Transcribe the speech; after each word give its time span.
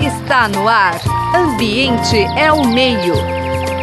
Está 0.00 0.48
no 0.48 0.66
ar. 0.66 0.98
Ambiente 1.34 2.16
é 2.38 2.50
o 2.50 2.66
meio. 2.66 3.12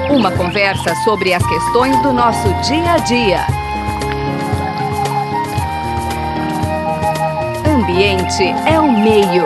Uma 0.09 0.31
conversa 0.31 0.95
sobre 1.03 1.31
as 1.31 1.45
questões 1.45 2.01
do 2.01 2.11
nosso 2.11 2.47
dia 2.67 2.93
a 2.93 2.97
dia. 2.97 3.45
Ambiente 7.67 8.43
é 8.67 8.79
o 8.79 8.91
meio. 8.91 9.43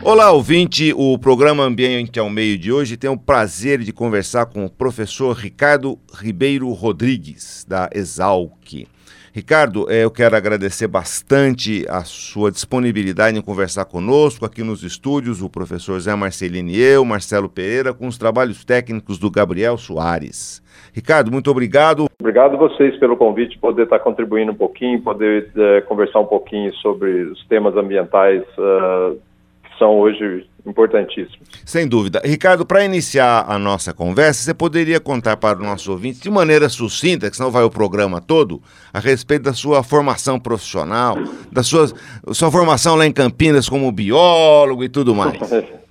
Olá, 0.00 0.30
ouvinte. 0.30 0.92
O 0.96 1.18
programa 1.18 1.64
Ambiente 1.64 2.20
ao 2.20 2.30
Meio 2.30 2.56
de 2.56 2.70
hoje 2.70 2.96
tem 2.96 3.10
o 3.10 3.18
prazer 3.18 3.80
de 3.80 3.92
conversar 3.92 4.46
com 4.46 4.64
o 4.64 4.70
professor 4.70 5.34
Ricardo 5.34 5.98
Ribeiro 6.12 6.70
Rodrigues, 6.70 7.64
da 7.66 7.90
Exalc. 7.92 8.86
Ricardo, 9.34 9.90
eh, 9.90 10.04
eu 10.04 10.12
quero 10.12 10.36
agradecer 10.36 10.86
bastante 10.86 11.84
a 11.88 12.04
sua 12.04 12.52
disponibilidade 12.52 13.36
em 13.36 13.42
conversar 13.42 13.84
conosco 13.84 14.46
aqui 14.46 14.62
nos 14.62 14.84
estúdios, 14.84 15.42
o 15.42 15.50
professor 15.50 15.98
Zé 15.98 16.14
Marcelino 16.14 16.70
e 16.70 16.80
eu, 16.80 17.04
Marcelo 17.04 17.48
Pereira, 17.48 17.92
com 17.92 18.06
os 18.06 18.16
trabalhos 18.16 18.64
técnicos 18.64 19.18
do 19.18 19.28
Gabriel 19.28 19.76
Soares. 19.76 20.62
Ricardo, 20.92 21.32
muito 21.32 21.50
obrigado. 21.50 22.06
Obrigado 22.20 22.54
a 22.54 22.58
vocês 22.58 22.96
pelo 23.00 23.16
convite, 23.16 23.58
poder 23.58 23.82
estar 23.82 23.98
contribuindo 23.98 24.52
um 24.52 24.54
pouquinho, 24.54 25.02
poder 25.02 25.50
é, 25.56 25.80
conversar 25.80 26.20
um 26.20 26.26
pouquinho 26.26 26.72
sobre 26.74 27.24
os 27.24 27.44
temas 27.48 27.76
ambientais 27.76 28.44
uh, 28.56 29.18
são 29.78 29.98
hoje 29.98 30.46
importantíssimos. 30.66 31.48
Sem 31.64 31.88
dúvida. 31.88 32.20
Ricardo, 32.24 32.64
para 32.64 32.84
iniciar 32.84 33.44
a 33.46 33.58
nossa 33.58 33.92
conversa, 33.92 34.42
você 34.42 34.54
poderia 34.54 34.98
contar 34.98 35.36
para 35.36 35.58
os 35.58 35.64
nossos 35.64 35.88
ouvintes, 35.88 36.20
de 36.20 36.30
maneira 36.30 36.68
sucinta, 36.68 37.30
que 37.30 37.36
senão 37.36 37.50
vai 37.50 37.64
o 37.64 37.70
programa 37.70 38.20
todo, 38.20 38.60
a 38.92 38.98
respeito 38.98 39.42
da 39.42 39.52
sua 39.52 39.82
formação 39.82 40.40
profissional, 40.40 41.16
da 41.52 41.62
sua, 41.62 41.86
sua 42.32 42.50
formação 42.50 42.96
lá 42.96 43.06
em 43.06 43.12
Campinas 43.12 43.68
como 43.68 43.90
biólogo 43.92 44.82
e 44.82 44.88
tudo 44.88 45.14
mais. 45.14 45.38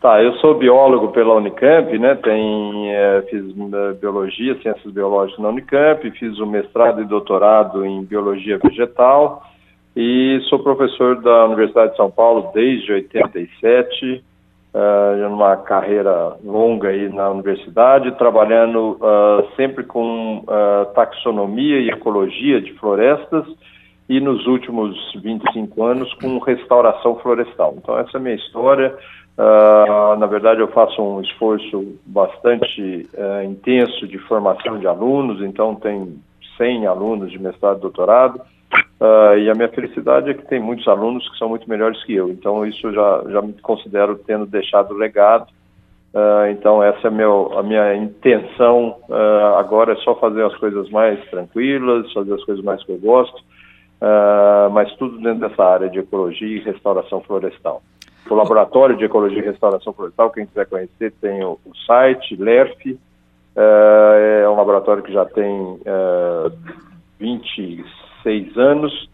Tá, 0.00 0.22
eu 0.22 0.32
sou 0.36 0.54
biólogo 0.54 1.08
pela 1.08 1.34
Unicamp, 1.34 1.98
né? 1.98 2.14
Tem, 2.14 2.90
é, 2.90 3.22
fiz 3.28 3.44
é, 3.44 3.92
biologia, 3.92 4.58
ciências 4.62 4.90
biológicas 4.94 5.42
na 5.42 5.50
Unicamp, 5.50 6.10
fiz 6.12 6.38
o 6.38 6.46
mestrado 6.46 7.02
e 7.02 7.04
doutorado 7.04 7.84
em 7.84 8.02
biologia 8.02 8.56
vegetal 8.56 9.42
e 9.96 10.40
sou 10.48 10.58
professor 10.60 11.20
da 11.20 11.46
Universidade 11.46 11.92
de 11.92 11.96
São 11.96 12.10
Paulo 12.10 12.50
desde 12.54 12.92
87, 12.92 14.24
uh, 14.74 15.28
numa 15.28 15.56
carreira 15.56 16.36
longa 16.44 16.88
aí 16.88 17.08
na 17.08 17.30
universidade, 17.30 18.16
trabalhando 18.16 18.98
uh, 19.00 19.54
sempre 19.56 19.84
com 19.84 20.38
uh, 20.38 20.86
taxonomia 20.94 21.80
e 21.80 21.90
ecologia 21.90 22.60
de 22.60 22.72
florestas 22.74 23.44
e 24.08 24.20
nos 24.20 24.46
últimos 24.46 24.96
25 25.22 25.84
anos 25.84 26.12
com 26.14 26.38
restauração 26.38 27.16
florestal. 27.16 27.74
Então 27.76 27.98
essa 27.98 28.16
é 28.16 28.18
a 28.18 28.22
minha 28.22 28.34
história. 28.34 28.96
Uh, 29.38 30.18
na 30.18 30.26
verdade, 30.26 30.60
eu 30.60 30.68
faço 30.68 31.00
um 31.00 31.20
esforço 31.20 31.98
bastante 32.04 33.08
uh, 33.14 33.44
intenso 33.44 34.06
de 34.06 34.18
formação 34.18 34.78
de 34.78 34.86
alunos, 34.86 35.40
então 35.40 35.74
tem 35.76 36.18
100 36.58 36.86
alunos 36.86 37.30
de 37.30 37.38
mestrado 37.38 37.78
e 37.78 37.80
doutorado, 37.80 38.40
Uh, 39.00 39.38
e 39.38 39.50
a 39.50 39.54
minha 39.54 39.68
felicidade 39.68 40.30
é 40.30 40.34
que 40.34 40.46
tem 40.46 40.60
muitos 40.60 40.86
alunos 40.86 41.26
que 41.30 41.38
são 41.38 41.48
muito 41.48 41.68
melhores 41.68 42.02
que 42.04 42.14
eu. 42.14 42.28
Então, 42.28 42.66
isso 42.66 42.92
já, 42.92 43.24
já 43.30 43.40
me 43.40 43.54
considero 43.54 44.16
tendo 44.26 44.44
deixado 44.44 44.92
legado. 44.94 45.46
Uh, 46.12 46.50
então, 46.50 46.82
essa 46.82 47.08
é 47.08 47.10
meu, 47.10 47.58
a 47.58 47.62
minha 47.62 47.94
intenção 47.94 48.96
uh, 49.08 49.56
agora 49.56 49.94
é 49.94 49.96
só 49.96 50.14
fazer 50.16 50.44
as 50.44 50.54
coisas 50.56 50.90
mais 50.90 51.18
tranquilas, 51.30 52.12
fazer 52.12 52.34
as 52.34 52.44
coisas 52.44 52.62
mais 52.62 52.82
que 52.84 52.92
eu 52.92 52.98
gosto, 52.98 53.42
mas 54.72 54.90
tudo 54.94 55.18
dentro 55.18 55.46
dessa 55.46 55.62
área 55.62 55.90
de 55.90 55.98
ecologia 55.98 56.56
e 56.56 56.60
restauração 56.60 57.20
florestal. 57.20 57.82
O 58.30 58.34
Laboratório 58.34 58.96
de 58.96 59.04
Ecologia 59.04 59.40
e 59.40 59.44
Restauração 59.44 59.92
Florestal, 59.92 60.30
quem 60.30 60.46
quiser 60.46 60.66
conhecer, 60.66 61.12
tem 61.20 61.44
o, 61.44 61.58
o 61.66 61.76
site, 61.86 62.34
LERF, 62.34 62.98
é 63.54 64.48
um 64.48 64.56
laboratório 64.56 65.02
que 65.02 65.12
já 65.12 65.26
tem 65.26 65.78
26 67.18 67.99
seis 68.22 68.56
anos. 68.56 69.08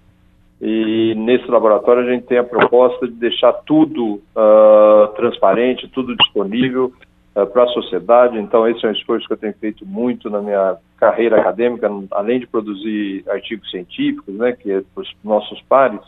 E 0.61 1.15
nesse 1.17 1.51
laboratório 1.51 2.03
a 2.03 2.11
gente 2.11 2.27
tem 2.27 2.39
a 2.39 2.45
proposta 2.45 3.07
de 3.07 3.15
deixar 3.15 3.53
tudo 3.53 4.23
uh, 4.35 5.09
transparente, 5.15 5.89
tudo 5.89 6.17
disponível 6.17 6.93
ah, 7.35 7.43
uh, 7.43 7.47
para 7.47 7.65
a 7.65 7.69
sociedade. 7.69 8.39
Então, 8.39 8.67
esse 8.67 8.85
é 8.87 8.89
um 8.89 8.93
esforço 8.93 9.27
que 9.27 9.35
eu 9.35 9.37
tenho 9.37 9.55
feito 9.61 9.85
muito 9.85 10.31
na 10.31 10.41
minha 10.41 10.77
carreira 10.97 11.39
acadêmica, 11.39 11.91
além 12.11 12.41
de 12.41 12.47
produzir 12.47 13.23
artigos 13.29 13.71
científicos, 13.71 14.35
né, 14.35 14.53
que 14.53 14.73
é 14.73 14.83
para 14.95 15.03
os 15.03 15.15
nossos 15.23 15.61
pares, 15.69 16.01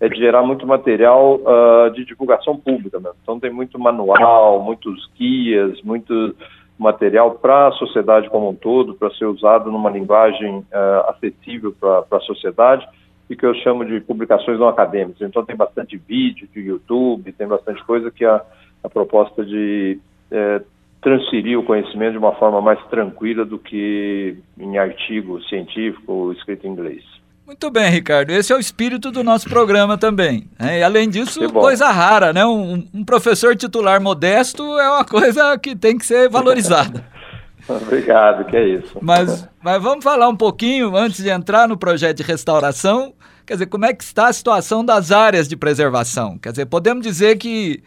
é 0.00 0.08
de 0.08 0.18
gerar 0.18 0.42
muito 0.42 0.66
material 0.66 1.36
uh, 1.36 1.90
de 1.92 2.04
divulgação 2.04 2.56
pública. 2.56 3.00
Então, 3.22 3.38
tem 3.38 3.52
muito 3.52 3.78
manual, 3.78 4.60
muitos 4.64 5.08
guias, 5.16 5.80
muitos 5.82 6.34
material 6.78 7.32
para 7.32 7.68
a 7.68 7.72
sociedade 7.72 8.28
como 8.28 8.50
um 8.50 8.54
todo, 8.54 8.94
para 8.94 9.10
ser 9.14 9.24
usado 9.26 9.70
numa 9.70 9.90
linguagem 9.90 10.58
uh, 10.58 11.10
acessível 11.10 11.74
para 11.78 12.04
a 12.10 12.20
sociedade 12.20 12.86
e 13.28 13.34
que 13.34 13.44
eu 13.44 13.54
chamo 13.54 13.84
de 13.84 14.00
publicações 14.00 14.58
não 14.58 14.68
acadêmicas. 14.68 15.26
Então 15.26 15.44
tem 15.44 15.56
bastante 15.56 15.96
vídeo 15.96 16.48
de 16.52 16.60
YouTube, 16.60 17.32
tem 17.32 17.46
bastante 17.46 17.82
coisa 17.84 18.10
que 18.10 18.24
a, 18.24 18.42
a 18.84 18.88
proposta 18.88 19.44
de 19.44 19.98
é, 20.30 20.62
transferir 21.00 21.58
o 21.58 21.64
conhecimento 21.64 22.12
de 22.12 22.18
uma 22.18 22.34
forma 22.34 22.60
mais 22.60 22.82
tranquila 22.86 23.44
do 23.44 23.58
que 23.58 24.36
em 24.58 24.78
artigo 24.78 25.42
científico 25.44 26.32
escrito 26.32 26.66
em 26.66 26.70
inglês. 26.70 27.04
Muito 27.46 27.70
bem, 27.70 27.88
Ricardo. 27.88 28.30
Esse 28.30 28.52
é 28.52 28.56
o 28.56 28.58
espírito 28.58 29.12
do 29.12 29.22
nosso 29.22 29.48
programa 29.48 29.96
também. 29.96 30.50
Né? 30.58 30.80
E 30.80 30.82
além 30.82 31.08
disso, 31.08 31.48
coisa 31.52 31.88
rara, 31.92 32.32
né? 32.32 32.44
Um, 32.44 32.84
um, 32.92 33.04
professor 33.04 33.54
titular 33.54 34.00
modesto 34.02 34.64
é 34.80 34.90
uma 34.90 35.04
coisa 35.04 35.56
que 35.56 35.76
tem 35.76 35.96
que 35.96 36.04
ser 36.04 36.28
valorizada. 36.28 37.04
Obrigado, 37.68 38.44
que 38.46 38.56
é 38.56 38.68
isso. 38.68 38.98
Mas, 39.00 39.48
mas 39.62 39.80
vamos 39.80 40.02
falar 40.02 40.28
um 40.28 40.36
pouquinho, 40.36 40.96
antes 40.96 41.22
de 41.22 41.28
entrar 41.28 41.68
no 41.68 41.76
projeto 41.76 42.16
de 42.16 42.24
restauração, 42.24 43.14
quer 43.46 43.54
dizer, 43.54 43.66
como 43.66 43.84
é 43.84 43.94
que 43.94 44.02
está 44.02 44.26
a 44.26 44.32
situação 44.32 44.84
das 44.84 45.12
áreas 45.12 45.46
de 45.46 45.56
preservação? 45.56 46.38
Quer 46.38 46.50
dizer, 46.50 46.66
podemos 46.66 47.04
dizer 47.04 47.38
que 47.38 47.80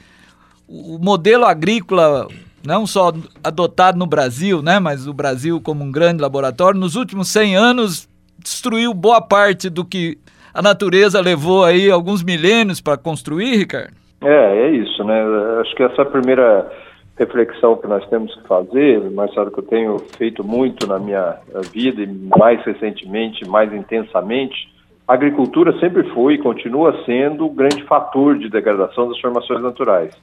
o 0.67 0.97
modelo 0.99 1.45
agrícola 1.45 2.27
não 2.65 2.87
só 2.87 3.13
adotado 3.43 3.97
no 3.97 4.05
Brasil, 4.05 4.61
né, 4.61 4.79
mas 4.79 5.05
o 5.07 5.13
Brasil 5.13 5.59
como 5.59 5.83
um 5.83 5.91
grande 5.91 6.21
laboratório, 6.21 6.79
nos 6.79 6.95
últimos 6.95 7.29
100 7.29 7.55
anos 7.55 8.09
destruiu 8.43 8.93
boa 8.93 9.21
parte 9.21 9.69
do 9.69 9.85
que 9.85 10.17
a 10.53 10.61
natureza 10.61 11.21
levou 11.21 11.63
aí 11.63 11.89
alguns 11.89 12.23
milênios 12.23 12.81
para 12.81 12.97
construir, 12.97 13.55
Ricardo? 13.55 13.93
É, 14.21 14.67
é 14.67 14.71
isso, 14.71 15.03
né? 15.03 15.23
Acho 15.61 15.75
que 15.75 15.83
essa 15.83 16.05
primeira 16.05 16.69
reflexão 17.17 17.75
que 17.75 17.87
nós 17.87 18.05
temos 18.09 18.33
que 18.33 18.47
fazer, 18.47 18.99
Marcelo, 19.11 19.51
que 19.51 19.59
eu 19.59 19.63
tenho 19.63 19.99
feito 20.17 20.43
muito 20.43 20.87
na 20.87 20.97
minha 20.97 21.35
vida 21.71 22.01
e 22.01 22.07
mais 22.07 22.63
recentemente, 22.63 23.47
mais 23.47 23.73
intensamente, 23.73 24.69
a 25.05 25.13
agricultura 25.13 25.77
sempre 25.79 26.03
foi 26.11 26.35
e 26.35 26.37
continua 26.37 27.03
sendo 27.05 27.45
o 27.45 27.49
grande 27.49 27.83
fator 27.83 28.37
de 28.37 28.49
degradação 28.49 29.09
das 29.09 29.19
formações 29.19 29.61
naturais. 29.61 30.13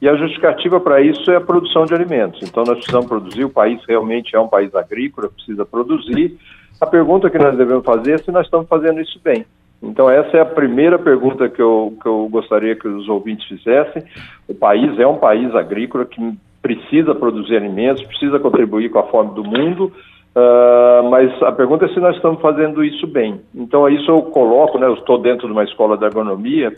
E 0.00 0.08
a 0.08 0.16
justificativa 0.16 0.80
para 0.80 1.00
isso 1.00 1.30
é 1.30 1.36
a 1.36 1.40
produção 1.40 1.84
de 1.84 1.94
alimentos. 1.94 2.40
Então 2.42 2.64
nós 2.64 2.76
precisamos 2.76 3.06
produzir, 3.06 3.44
o 3.44 3.50
país 3.50 3.80
realmente 3.88 4.34
é 4.34 4.40
um 4.40 4.48
país 4.48 4.74
agrícola, 4.74 5.28
precisa 5.28 5.64
produzir, 5.64 6.36
a 6.80 6.86
pergunta 6.86 7.30
que 7.30 7.38
nós 7.38 7.56
devemos 7.56 7.84
fazer 7.84 8.14
é 8.14 8.18
se 8.18 8.30
nós 8.30 8.44
estamos 8.44 8.68
fazendo 8.68 9.00
isso 9.00 9.20
bem. 9.22 9.44
Então, 9.82 10.10
essa 10.10 10.36
é 10.36 10.40
a 10.40 10.46
primeira 10.46 10.98
pergunta 10.98 11.48
que 11.48 11.60
eu, 11.60 11.96
que 12.00 12.08
eu 12.08 12.28
gostaria 12.30 12.74
que 12.74 12.88
os 12.88 13.08
ouvintes 13.08 13.46
fizessem. 13.46 14.02
O 14.48 14.54
país 14.54 14.98
é 14.98 15.06
um 15.06 15.18
país 15.18 15.54
agrícola 15.54 16.04
que 16.04 16.20
precisa 16.62 17.14
produzir 17.14 17.56
alimentos, 17.56 18.02
precisa 18.04 18.38
contribuir 18.38 18.90
com 18.90 18.98
a 18.98 19.04
fome 19.04 19.34
do 19.34 19.44
mundo, 19.44 19.92
uh, 20.34 21.08
mas 21.10 21.30
a 21.42 21.52
pergunta 21.52 21.84
é 21.84 21.88
se 21.88 22.00
nós 22.00 22.16
estamos 22.16 22.40
fazendo 22.40 22.82
isso 22.82 23.06
bem. 23.06 23.40
Então, 23.54 23.88
isso 23.88 24.10
eu 24.10 24.22
coloco, 24.22 24.78
né, 24.78 24.86
eu 24.86 24.94
estou 24.94 25.18
dentro 25.18 25.46
de 25.46 25.52
uma 25.52 25.64
escola 25.64 25.96
de 25.96 26.04
agronomia 26.04 26.72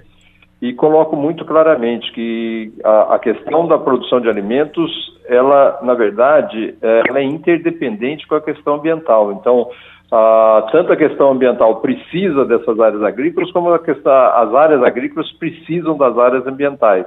e 0.60 0.72
coloco 0.72 1.16
muito 1.16 1.44
claramente 1.44 2.10
que 2.12 2.72
a, 2.82 3.14
a 3.14 3.18
questão 3.18 3.66
da 3.68 3.78
produção 3.78 4.20
de 4.20 4.28
alimentos, 4.28 4.90
ela, 5.26 5.78
na 5.82 5.94
verdade, 5.94 6.74
é, 6.82 7.02
ela 7.08 7.20
é 7.20 7.22
interdependente 7.22 8.26
com 8.26 8.34
a 8.34 8.40
questão 8.40 8.74
ambiental. 8.74 9.32
Então, 9.32 9.70
ah, 10.10 10.66
tanto 10.72 10.92
a 10.92 10.96
questão 10.96 11.30
ambiental 11.30 11.76
precisa 11.76 12.44
dessas 12.44 12.80
áreas 12.80 13.02
agrícolas, 13.02 13.52
como 13.52 13.72
a 13.72 13.78
questão, 13.78 14.12
as 14.12 14.54
áreas 14.54 14.82
agrícolas 14.82 15.30
precisam 15.32 15.96
das 15.96 16.18
áreas 16.18 16.46
ambientais. 16.46 17.06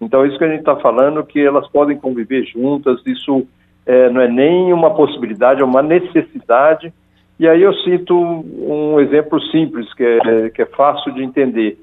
Então, 0.00 0.24
isso 0.26 0.38
que 0.38 0.44
a 0.44 0.48
gente 0.48 0.60
está 0.60 0.76
falando, 0.76 1.24
que 1.24 1.40
elas 1.40 1.66
podem 1.68 1.96
conviver 1.96 2.44
juntas, 2.44 3.00
isso 3.06 3.46
é, 3.86 4.10
não 4.10 4.20
é 4.20 4.28
nem 4.28 4.72
uma 4.72 4.94
possibilidade, 4.94 5.62
é 5.62 5.64
uma 5.64 5.82
necessidade. 5.82 6.92
E 7.40 7.48
aí 7.48 7.62
eu 7.62 7.72
cito 7.74 8.14
um 8.16 9.00
exemplo 9.00 9.40
simples, 9.50 9.92
que 9.94 10.04
é, 10.04 10.50
que 10.50 10.62
é 10.62 10.66
fácil 10.66 11.12
de 11.12 11.24
entender. 11.24 11.78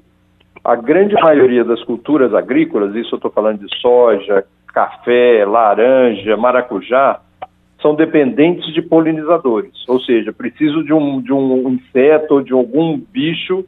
A 0.64 0.76
grande 0.76 1.14
maioria 1.14 1.64
das 1.64 1.82
culturas 1.84 2.34
agrícolas, 2.34 2.94
isso 2.94 3.14
eu 3.14 3.16
estou 3.16 3.30
falando 3.30 3.66
de 3.66 3.80
soja, 3.80 4.44
café, 4.72 5.44
laranja, 5.44 6.36
maracujá, 6.36 7.20
são 7.80 7.94
dependentes 7.96 8.72
de 8.72 8.80
polinizadores, 8.80 9.72
ou 9.88 10.00
seja, 10.00 10.32
preciso 10.32 10.84
de 10.84 10.92
um, 10.92 11.20
de 11.20 11.32
um 11.32 11.68
inseto 11.70 12.34
ou 12.34 12.40
de 12.40 12.52
algum 12.52 12.96
bicho 12.96 13.64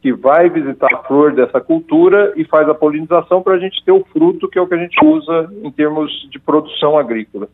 que 0.00 0.12
vai 0.12 0.48
visitar 0.48 0.88
a 0.94 1.02
flor 1.02 1.32
dessa 1.32 1.60
cultura 1.60 2.32
e 2.36 2.44
faz 2.44 2.68
a 2.68 2.74
polinização 2.74 3.42
para 3.42 3.54
a 3.54 3.58
gente 3.58 3.84
ter 3.84 3.92
o 3.92 4.04
fruto, 4.12 4.48
que 4.48 4.58
é 4.58 4.62
o 4.62 4.66
que 4.66 4.74
a 4.74 4.78
gente 4.78 5.04
usa 5.04 5.50
em 5.62 5.70
termos 5.70 6.10
de 6.30 6.38
produção 6.38 6.96
agrícola. 6.96 7.48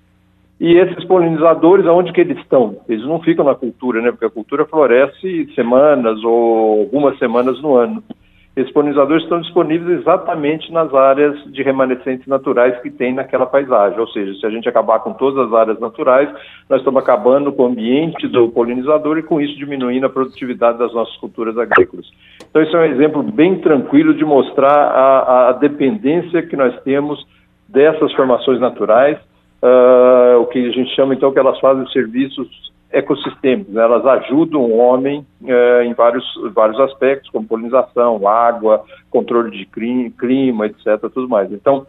E 0.60 0.76
esses 0.76 1.04
polinizadores, 1.04 1.86
aonde 1.86 2.12
que 2.12 2.20
eles 2.20 2.38
estão? 2.38 2.76
Eles 2.88 3.04
não 3.04 3.20
ficam 3.20 3.44
na 3.44 3.54
cultura, 3.54 4.00
né? 4.00 4.10
Porque 4.10 4.26
a 4.26 4.30
cultura 4.30 4.64
floresce 4.64 5.52
semanas 5.54 6.22
ou 6.22 6.82
algumas 6.82 7.18
semanas 7.18 7.60
no 7.60 7.74
ano. 7.74 8.04
Esses 8.56 8.72
polinizadores 8.72 9.24
estão 9.24 9.40
disponíveis 9.40 10.00
exatamente 10.00 10.72
nas 10.72 10.94
áreas 10.94 11.42
de 11.52 11.60
remanescentes 11.62 12.24
naturais 12.28 12.80
que 12.80 12.90
tem 12.90 13.12
naquela 13.12 13.46
paisagem. 13.46 13.98
Ou 13.98 14.06
seja, 14.08 14.32
se 14.34 14.46
a 14.46 14.50
gente 14.50 14.68
acabar 14.68 15.00
com 15.00 15.12
todas 15.12 15.48
as 15.48 15.52
áreas 15.52 15.80
naturais, 15.80 16.30
nós 16.70 16.78
estamos 16.78 17.02
acabando 17.02 17.52
com 17.52 17.64
o 17.64 17.66
ambiente 17.66 18.28
do 18.28 18.48
polinizador 18.50 19.18
e 19.18 19.24
com 19.24 19.40
isso 19.40 19.56
diminuindo 19.58 20.06
a 20.06 20.08
produtividade 20.08 20.78
das 20.78 20.94
nossas 20.94 21.16
culturas 21.16 21.58
agrícolas. 21.58 22.08
Então, 22.48 22.62
esse 22.62 22.74
é 22.74 22.78
um 22.78 22.84
exemplo 22.84 23.24
bem 23.24 23.58
tranquilo 23.58 24.14
de 24.14 24.24
mostrar 24.24 24.70
a, 24.70 25.48
a 25.48 25.52
dependência 25.54 26.42
que 26.42 26.56
nós 26.56 26.80
temos 26.82 27.26
dessas 27.68 28.12
formações 28.12 28.60
naturais, 28.60 29.18
uh, 29.60 30.38
o 30.40 30.46
que 30.46 30.64
a 30.64 30.70
gente 30.70 30.94
chama 30.94 31.12
então 31.12 31.32
que 31.32 31.40
elas 31.40 31.58
fazem 31.58 31.84
serviços 31.88 32.72
ecossistêmicos, 32.94 33.74
né? 33.74 33.82
elas 33.82 34.06
ajudam 34.06 34.60
o 34.62 34.78
homem 34.78 35.26
uh, 35.42 35.82
em 35.82 35.92
vários, 35.92 36.24
vários 36.54 36.78
aspectos, 36.80 37.28
como 37.30 37.46
polinização, 37.46 38.26
água, 38.26 38.84
controle 39.10 39.50
de 39.50 39.66
clima, 39.66 40.66
etc. 40.66 40.98
Tudo 41.12 41.28
mais. 41.28 41.52
Então, 41.52 41.86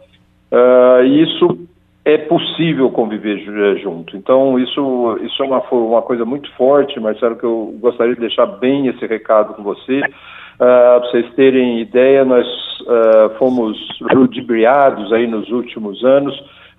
uh, 0.52 1.04
isso 1.04 1.58
é 2.04 2.18
possível 2.18 2.90
conviver 2.90 3.38
junto. 3.78 4.16
Então, 4.16 4.58
isso, 4.58 5.18
isso 5.22 5.42
é 5.42 5.46
uma, 5.46 5.60
uma 5.70 6.02
coisa 6.02 6.24
muito 6.24 6.50
forte, 6.54 7.00
Marcelo, 7.00 7.36
que 7.36 7.44
eu 7.44 7.74
gostaria 7.80 8.14
de 8.14 8.20
deixar 8.20 8.46
bem 8.46 8.88
esse 8.88 9.06
recado 9.06 9.54
com 9.54 9.62
você. 9.62 10.00
Uh, 10.00 10.58
Para 10.58 10.98
vocês 11.00 11.34
terem 11.34 11.80
ideia, 11.80 12.24
nós 12.24 12.46
uh, 12.82 13.38
fomos 13.38 13.78
ludibriados 14.12 15.12
aí 15.12 15.26
nos 15.26 15.50
últimos 15.50 16.04
anos 16.04 16.34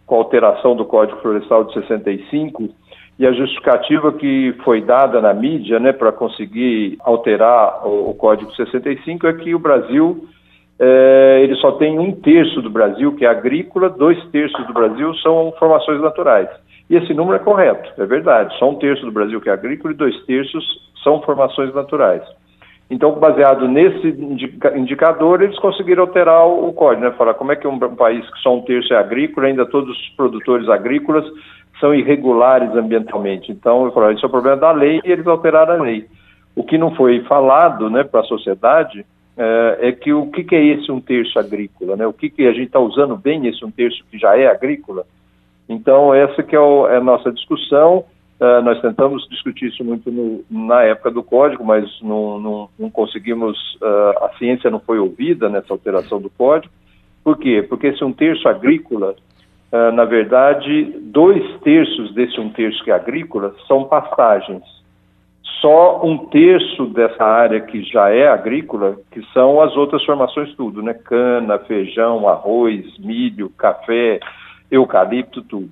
com 0.05 0.15
a 0.15 0.19
alteração 0.19 0.75
do 0.75 0.85
Código 0.85 1.19
Florestal 1.21 1.65
de 1.65 1.73
65 1.73 2.69
e 3.19 3.25
a 3.25 3.31
justificativa 3.31 4.11
que 4.11 4.53
foi 4.63 4.81
dada 4.81 5.19
na 5.19 5.33
mídia 5.33 5.79
né, 5.79 5.91
para 5.91 6.11
conseguir 6.11 6.97
alterar 6.99 7.85
o, 7.87 8.11
o, 8.11 8.13
Código 8.13 8.53
65 8.55 9.27
é 9.27 9.33
que 9.33 9.55
o 9.55 9.59
Brasil 9.59 10.27
é, 10.79 11.39
ele 11.41 11.55
só 11.55 11.71
tem 11.73 11.97
um 11.97 12.11
terço 12.11 12.61
do 12.61 12.69
Brasil 12.69 13.15
que 13.15 13.25
é 13.25 13.29
agrícola, 13.29 13.89
dois 13.89 14.23
terços 14.29 14.65
do 14.67 14.73
Brasil 14.73 15.13
são 15.15 15.51
formações 15.57 15.99
naturais. 15.99 16.49
E 16.89 16.95
esse 16.95 17.13
número 17.13 17.37
é 17.37 17.39
correto, 17.39 17.89
é 17.99 18.05
verdade. 18.05 18.55
Só 18.59 18.69
um 18.69 18.75
terço 18.75 19.03
do 19.03 19.11
Brasil 19.11 19.41
que 19.41 19.49
é 19.49 19.53
agrícola 19.53 19.93
e 19.93 19.97
dois 19.97 20.15
terços 20.25 20.63
são 21.03 21.21
formações 21.21 21.73
naturais. 21.73 22.21
Então, 22.89 23.19
baseado 23.19 23.67
nesse 23.67 24.07
indicador, 24.75 25.41
eles 25.41 25.59
conseguiram 25.59 26.03
alterar 26.03 26.47
o 26.47 26.71
código, 26.71 27.05
né? 27.05 27.11
Falar 27.17 27.33
como 27.33 27.51
é 27.51 27.55
que 27.57 27.67
um 27.67 27.77
país 27.77 28.25
que 28.29 28.39
só 28.39 28.55
um 28.55 28.61
terço 28.61 28.93
é 28.93 28.97
agrícola, 28.97 29.47
ainda 29.47 29.65
todos 29.65 29.89
os 29.89 30.09
produtores 30.15 30.69
agrícolas 30.69 31.25
são 31.79 31.93
irregulares 31.93 32.69
ambientalmente. 32.75 33.51
Então, 33.51 33.85
eu 33.85 33.91
falei, 33.91 34.15
isso 34.15 34.25
é 34.25 34.27
o 34.27 34.31
problema 34.31 34.57
da 34.57 34.71
lei 34.71 34.99
e 35.03 35.11
eles 35.11 35.27
alteraram 35.27 35.75
a 35.75 35.83
lei. 35.83 36.05
O 36.55 36.63
que 36.63 36.77
não 36.77 36.95
foi 36.95 37.21
falado, 37.21 37.89
né, 37.89 38.03
para 38.03 38.21
a 38.21 38.25
sociedade 38.25 39.05
é, 39.37 39.89
é, 39.89 39.91
que 39.91 40.11
o 40.11 40.31
que, 40.31 40.43
que, 40.43 40.55
é 40.55 40.65
esse 40.65 40.91
um 40.91 40.99
terço 40.99 41.37
agrícola, 41.37 41.95
né? 41.95 42.07
O 42.07 42.13
que, 42.13 42.27
que 42.27 42.47
a 42.47 42.51
gente 42.51 42.67
está 42.67 42.79
usando 42.79 43.15
bem 43.15 43.45
esse 43.45 43.63
um 43.63 43.69
terço 43.69 44.03
que 44.09 44.17
já 44.17 44.35
é 44.35 44.47
agrícola? 44.47 45.05
Então, 45.69 46.11
essa 46.11 46.41
que 46.41 46.55
é, 46.55 46.59
o, 46.59 46.87
é 46.87 46.97
a 46.97 47.03
nossa 47.03 47.31
discussão. 47.31 48.03
Uh, 48.39 48.61
nós 48.61 48.79
tentamos 48.81 49.27
discutir 49.29 49.69
isso 49.69 49.83
muito 49.83 50.11
no, 50.11 50.43
na 50.49 50.83
época 50.83 51.09
do 51.09 51.23
código, 51.23 51.65
mas 51.65 51.85
não, 52.03 52.39
não, 52.39 52.69
não 52.77 52.89
conseguimos, 52.89 53.57
uh, 53.81 54.25
a 54.25 54.31
ciência 54.37 54.69
não 54.69 54.79
foi 54.79 54.99
ouvida 54.99 55.49
nessa 55.49 55.73
alteração 55.73 56.21
do 56.21 56.29
código. 56.29 56.71
Por 57.23 57.37
quê? 57.37 57.65
Porque 57.67 57.87
esse 57.87 58.03
um 58.03 58.13
terço 58.13 58.47
agrícola, 58.47 59.15
uh, 59.71 59.91
na 59.91 60.05
verdade, 60.05 60.95
dois 61.01 61.43
terços 61.61 62.13
desse 62.13 62.39
um 62.39 62.49
terço 62.49 62.83
que 62.83 62.91
é 62.91 62.93
agrícola 62.93 63.55
são 63.67 63.85
pastagens. 63.85 64.63
Só 65.61 66.05
um 66.05 66.27
terço 66.27 66.85
dessa 66.87 67.23
área 67.23 67.61
que 67.61 67.81
já 67.81 68.09
é 68.09 68.27
agrícola, 68.27 68.95
que 69.11 69.21
são 69.33 69.59
as 69.59 69.75
outras 69.75 70.03
formações 70.05 70.53
tudo, 70.55 70.83
né? 70.83 70.93
Cana, 70.93 71.57
feijão, 71.59 72.27
arroz, 72.27 72.97
milho, 72.99 73.49
café, 73.57 74.19
eucalipto, 74.69 75.41
tudo 75.41 75.71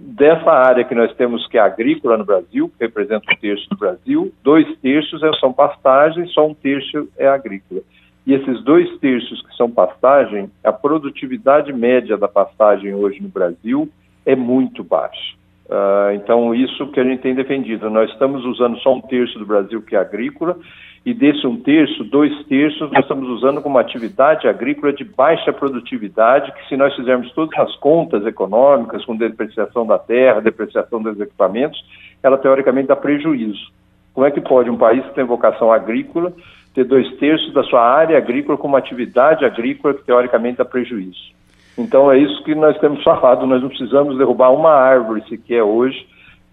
dessa 0.00 0.50
área 0.50 0.84
que 0.84 0.94
nós 0.94 1.14
temos 1.14 1.46
que 1.46 1.58
é 1.58 1.60
agrícola 1.60 2.16
no 2.16 2.24
Brasil, 2.24 2.68
que 2.68 2.84
representa 2.84 3.30
um 3.30 3.36
terço 3.36 3.68
do 3.68 3.76
Brasil, 3.76 4.32
dois 4.42 4.66
terços 4.78 5.22
é, 5.22 5.30
são 5.34 5.52
pastagem, 5.52 6.26
só 6.28 6.46
um 6.46 6.54
terço 6.54 7.08
é 7.18 7.28
agrícola. 7.28 7.82
E 8.30 8.34
esses 8.34 8.62
dois 8.62 8.88
terços 8.98 9.42
que 9.44 9.56
são 9.56 9.68
pastagem, 9.68 10.48
a 10.62 10.72
produtividade 10.72 11.72
média 11.72 12.16
da 12.16 12.28
pastagem 12.28 12.94
hoje 12.94 13.20
no 13.20 13.28
Brasil 13.28 13.88
é 14.24 14.36
muito 14.36 14.84
baixa. 14.84 15.34
Uh, 15.66 16.14
então, 16.14 16.54
isso 16.54 16.86
que 16.92 17.00
a 17.00 17.02
gente 17.02 17.22
tem 17.22 17.34
defendido. 17.34 17.90
Nós 17.90 18.08
estamos 18.08 18.44
usando 18.44 18.78
só 18.78 18.94
um 18.94 19.00
terço 19.00 19.36
do 19.36 19.44
Brasil 19.44 19.82
que 19.82 19.96
é 19.96 19.98
agrícola 19.98 20.56
e 21.04 21.12
desse 21.12 21.44
um 21.44 21.56
terço, 21.56 22.04
dois 22.04 22.32
terços, 22.44 22.88
nós 22.92 23.02
estamos 23.02 23.28
usando 23.30 23.60
como 23.60 23.78
atividade 23.78 24.46
agrícola 24.46 24.92
de 24.92 25.02
baixa 25.02 25.52
produtividade, 25.52 26.52
que 26.52 26.68
se 26.68 26.76
nós 26.76 26.94
fizermos 26.94 27.32
todas 27.32 27.58
as 27.58 27.74
contas 27.78 28.24
econômicas, 28.24 29.04
com 29.04 29.16
depreciação 29.16 29.84
da 29.84 29.98
terra, 29.98 30.40
depreciação 30.40 31.02
dos 31.02 31.18
equipamentos, 31.18 31.84
ela 32.22 32.38
teoricamente 32.38 32.86
dá 32.86 32.94
prejuízo. 32.94 33.72
Como 34.14 34.24
é 34.24 34.30
que 34.30 34.40
pode 34.40 34.70
um 34.70 34.76
país 34.76 35.04
que 35.06 35.14
tem 35.14 35.24
vocação 35.24 35.72
agrícola 35.72 36.32
ter 36.74 36.84
dois 36.84 37.10
terços 37.18 37.52
da 37.52 37.62
sua 37.64 37.82
área 37.82 38.16
agrícola 38.16 38.56
como 38.56 38.76
atividade 38.76 39.44
agrícola 39.44 39.94
que 39.94 40.04
teoricamente 40.04 40.58
dá 40.58 40.64
prejuízo? 40.64 41.30
Então 41.76 42.10
é 42.10 42.18
isso 42.18 42.42
que 42.44 42.54
nós 42.54 42.78
temos 42.78 43.02
falado, 43.04 43.46
nós 43.46 43.62
não 43.62 43.68
precisamos 43.68 44.18
derrubar 44.18 44.50
uma 44.52 44.72
árvore 44.72 45.22
sequer 45.28 45.62
hoje 45.62 46.06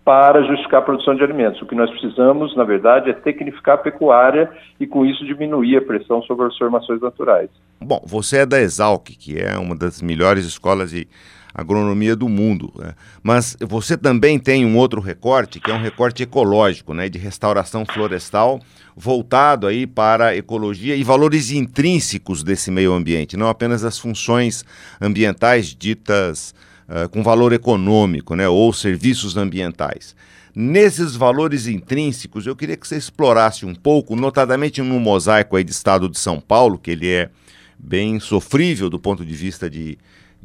para 0.08 0.42
justificar 0.44 0.80
a 0.80 0.84
produção 0.86 1.16
de 1.16 1.22
alimentos. 1.22 1.62
O 1.62 1.66
que 1.66 1.76
nós 1.76 1.90
precisamos, 1.90 2.56
na 2.56 2.64
verdade, 2.64 3.10
é 3.10 3.14
tecnificar 3.14 3.76
a 3.76 3.78
pecuária 3.78 4.50
e, 4.80 4.88
com 4.88 5.06
isso, 5.06 5.26
diminuir 5.26 5.76
a 5.76 5.82
pressão 5.82 6.22
sobre 6.22 6.46
as 6.46 6.58
formações 6.58 7.02
naturais. 7.02 7.50
Bom, 7.82 8.02
você 8.06 8.38
é 8.38 8.46
da 8.46 8.58
Exalc, 8.58 9.06
que 9.06 9.38
é 9.38 9.58
uma 9.58 9.76
das 9.76 10.02
melhores 10.02 10.46
escolas 10.46 10.92
de 10.92 11.10
agronomia 11.58 12.16
do 12.16 12.30
mundo, 12.30 12.72
né? 12.78 12.94
mas 13.24 13.58
você 13.60 13.98
também 13.98 14.38
tem 14.38 14.64
um 14.64 14.78
outro 14.78 15.02
recorte, 15.02 15.60
que 15.60 15.72
é 15.72 15.74
um 15.74 15.82
recorte 15.82 16.22
ecológico, 16.22 16.94
né, 16.94 17.10
de 17.10 17.18
restauração 17.18 17.84
florestal, 17.84 18.62
voltado 18.96 19.66
aí 19.66 19.88
para 19.88 20.28
a 20.28 20.36
ecologia 20.38 20.96
e 20.96 21.04
valores 21.04 21.50
intrínsecos 21.50 22.44
desse 22.44 22.70
meio 22.70 22.94
ambiente, 22.94 23.36
não 23.36 23.48
apenas 23.48 23.84
as 23.84 23.98
funções 23.98 24.64
ambientais 25.02 25.76
ditas 25.76 26.54
uh, 26.88 27.10
com 27.10 27.24
valor 27.24 27.52
econômico, 27.52 28.36
né, 28.36 28.48
ou 28.48 28.72
serviços 28.72 29.36
ambientais. 29.36 30.16
Nesses 30.54 31.16
valores 31.16 31.68
intrínsecos, 31.68 32.46
eu 32.46 32.56
queria 32.56 32.78
que 32.78 32.88
você 32.88 32.98
explorasse 32.98 33.66
um 33.66 33.74
pouco, 33.74 34.16
notadamente 34.16 34.82
no 34.82 35.00
mosaico 35.00 35.56
aí 35.56 35.64
de 35.64 35.72
estado 35.72 36.08
de 36.08 36.20
São 36.20 36.40
Paulo, 36.40 36.78
que 36.78 36.92
ele 36.92 37.10
é 37.10 37.30
bem 37.78 38.20
sofrível 38.20 38.90
do 38.90 39.00
ponto 39.00 39.24
de 39.24 39.36
vista 39.36 39.70
de, 39.70 39.98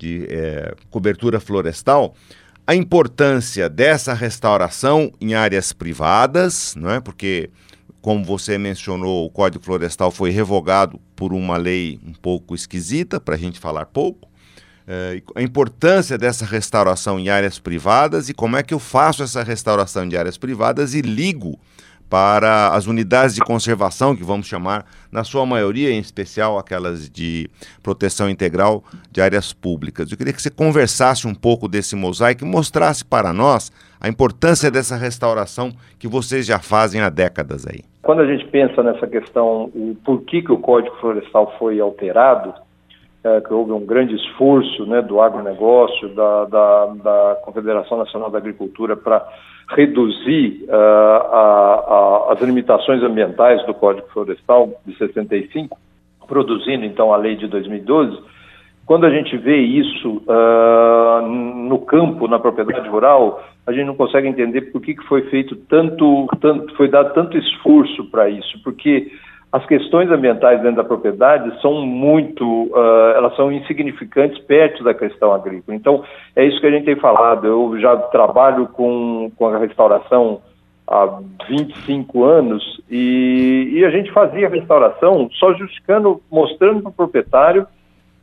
de 0.03 0.27
é, 0.29 0.75
cobertura 0.91 1.39
florestal, 1.39 2.17
a 2.67 2.75
importância 2.75 3.69
dessa 3.69 4.13
restauração 4.13 5.13
em 5.21 5.35
áreas 5.35 5.73
privadas, 5.73 6.75
não 6.77 6.91
é? 6.91 7.01
porque, 7.01 7.51
como 8.01 8.25
você 8.25 8.59
mencionou, 8.59 9.25
o 9.25 9.31
Código 9.31 9.65
Florestal 9.65 10.11
foi 10.11 10.31
revogado 10.31 11.01
por 11.15 11.33
uma 11.33 11.57
lei 11.57 12.01
um 12.05 12.13
pouco 12.13 12.53
esquisita, 12.53 13.21
para 13.21 13.37
a 13.37 13.39
gente 13.39 13.61
falar 13.61 13.87
pouco, 13.87 14.29
é, 14.89 15.23
a 15.37 15.43
importância 15.43 16.19
dessa 16.19 16.45
restauração 16.45 17.17
em 17.17 17.29
áreas 17.29 17.61
privadas 17.61 18.29
e 18.29 18.35
como 18.35 18.57
é 18.57 18.63
que 18.65 18.75
eu 18.75 18.81
faço 18.81 19.23
essa 19.23 19.45
restauração 19.45 20.09
de 20.09 20.17
áreas 20.17 20.37
privadas 20.37 20.95
e 20.95 21.01
ligo 21.01 21.61
para 22.13 22.69
as 22.75 22.87
unidades 22.87 23.35
de 23.35 23.41
conservação, 23.41 24.15
que 24.15 24.23
vamos 24.23 24.47
chamar, 24.47 24.85
na 25.11 25.25
sua 25.25 25.47
maioria, 25.47 25.91
em 25.91 25.99
especial 25.99 26.59
aquelas 26.59 27.09
de 27.09 27.49
proteção 27.83 28.29
integral 28.29 28.85
de 29.11 29.23
áreas 29.23 29.55
públicas. 29.55 30.13
Eu 30.13 30.19
queria 30.19 30.35
que 30.35 30.43
você 30.43 30.51
conversasse 30.51 31.27
um 31.27 31.35
pouco 31.35 31.67
desse 31.67 31.97
mosaico 31.97 32.45
e 32.45 32.47
mostrasse 32.47 33.03
para 33.03 33.33
nós 33.33 33.73
a 33.99 34.11
importância 34.11 34.71
dessa 34.71 34.95
restauração 34.95 35.73
que 35.99 36.07
vocês 36.07 36.45
já 36.45 36.59
fazem 36.59 37.01
há 37.01 37.09
décadas 37.09 37.67
aí. 37.67 37.81
Quando 38.03 38.21
a 38.21 38.27
gente 38.27 38.47
pensa 38.49 38.83
nessa 38.83 39.07
questão, 39.07 39.71
o 39.75 39.97
porquê 40.05 40.43
que 40.43 40.53
o 40.53 40.59
Código 40.59 40.95
Florestal 40.97 41.55
foi 41.59 41.81
alterado, 41.81 42.53
é, 43.25 43.41
que 43.41 43.53
houve 43.53 43.73
um 43.73 43.87
grande 43.87 44.15
esforço 44.17 44.85
né, 44.87 45.01
do 45.01 45.21
agronegócio, 45.21 46.09
da, 46.09 46.45
da, 46.47 46.87
da 46.87 47.39
Confederação 47.45 47.99
Nacional 47.99 48.31
da 48.31 48.39
Agricultura 48.39 48.97
para 48.97 49.25
reduzir 49.69 50.65
uh, 50.69 50.75
a, 50.75 52.27
a, 52.29 52.33
as 52.33 52.41
limitações 52.41 53.03
ambientais 53.03 53.65
do 53.65 53.75
Código 53.75 54.09
Florestal 54.13 54.71
de 54.85 54.97
65, 54.97 55.79
produzindo 56.27 56.85
então 56.85 57.13
a 57.13 57.17
lei 57.17 57.37
de 57.37 57.47
2012. 57.47 58.19
Quando 58.85 59.07
a 59.07 59.11
gente 59.11 59.37
vê 59.39 59.57
isso 59.57 60.23
uh, 60.27 61.23
no 61.25 61.79
campo, 61.79 62.27
na 62.27 62.39
propriedade 62.39 62.89
rural, 62.89 63.43
a 63.67 63.73
gente 63.73 63.87
não 63.87 63.95
consegue 63.95 64.27
entender 64.27 64.73
por 64.73 64.83
que, 64.83 64.95
que 64.95 65.05
foi 65.05 65.23
feito 65.31 65.55
tanto, 65.69 66.27
tanto 66.41 66.75
foi 66.75 66.89
dado 66.89 67.15
tanto 67.15 67.39
esforço 67.39 68.05
para 68.11 68.29
isso, 68.29 68.61
porque 68.65 69.13
as 69.53 69.67
questões 69.67 70.11
ambientais 70.11 70.63
dentro 70.63 70.77
da 70.77 70.85
propriedade 70.85 71.61
são 71.61 71.83
muito, 71.83 72.45
uh, 72.45 73.13
elas 73.15 73.37
são 73.37 73.53
insignificantes 73.53 74.39
perto 74.45 74.83
da 74.83 74.95
questão 74.95 75.31
agrícola. 75.31 75.77
Então, 75.77 76.03
é 76.35 76.43
isso 76.43 76.59
que 76.59 76.67
a 76.67 76.71
gente 76.71 76.87
tem 76.87 76.97
falado. 76.97 77.47
Eu 77.47 77.79
já 77.79 77.95
trabalho 77.95 78.67
com, 78.69 79.31
com 79.37 79.49
a 79.49 79.59
restauração 79.59 80.41
há 80.89 81.21
25 81.51 82.25
anos 82.25 82.81
e, 82.91 83.73
e 83.75 83.85
a 83.85 83.91
gente 83.91 84.11
fazia 84.11 84.49
restauração 84.49 85.29
só 85.35 85.53
justificando, 85.53 86.23
mostrando 86.31 86.81
para 86.81 86.91
o 86.91 86.95
proprietário 86.95 87.67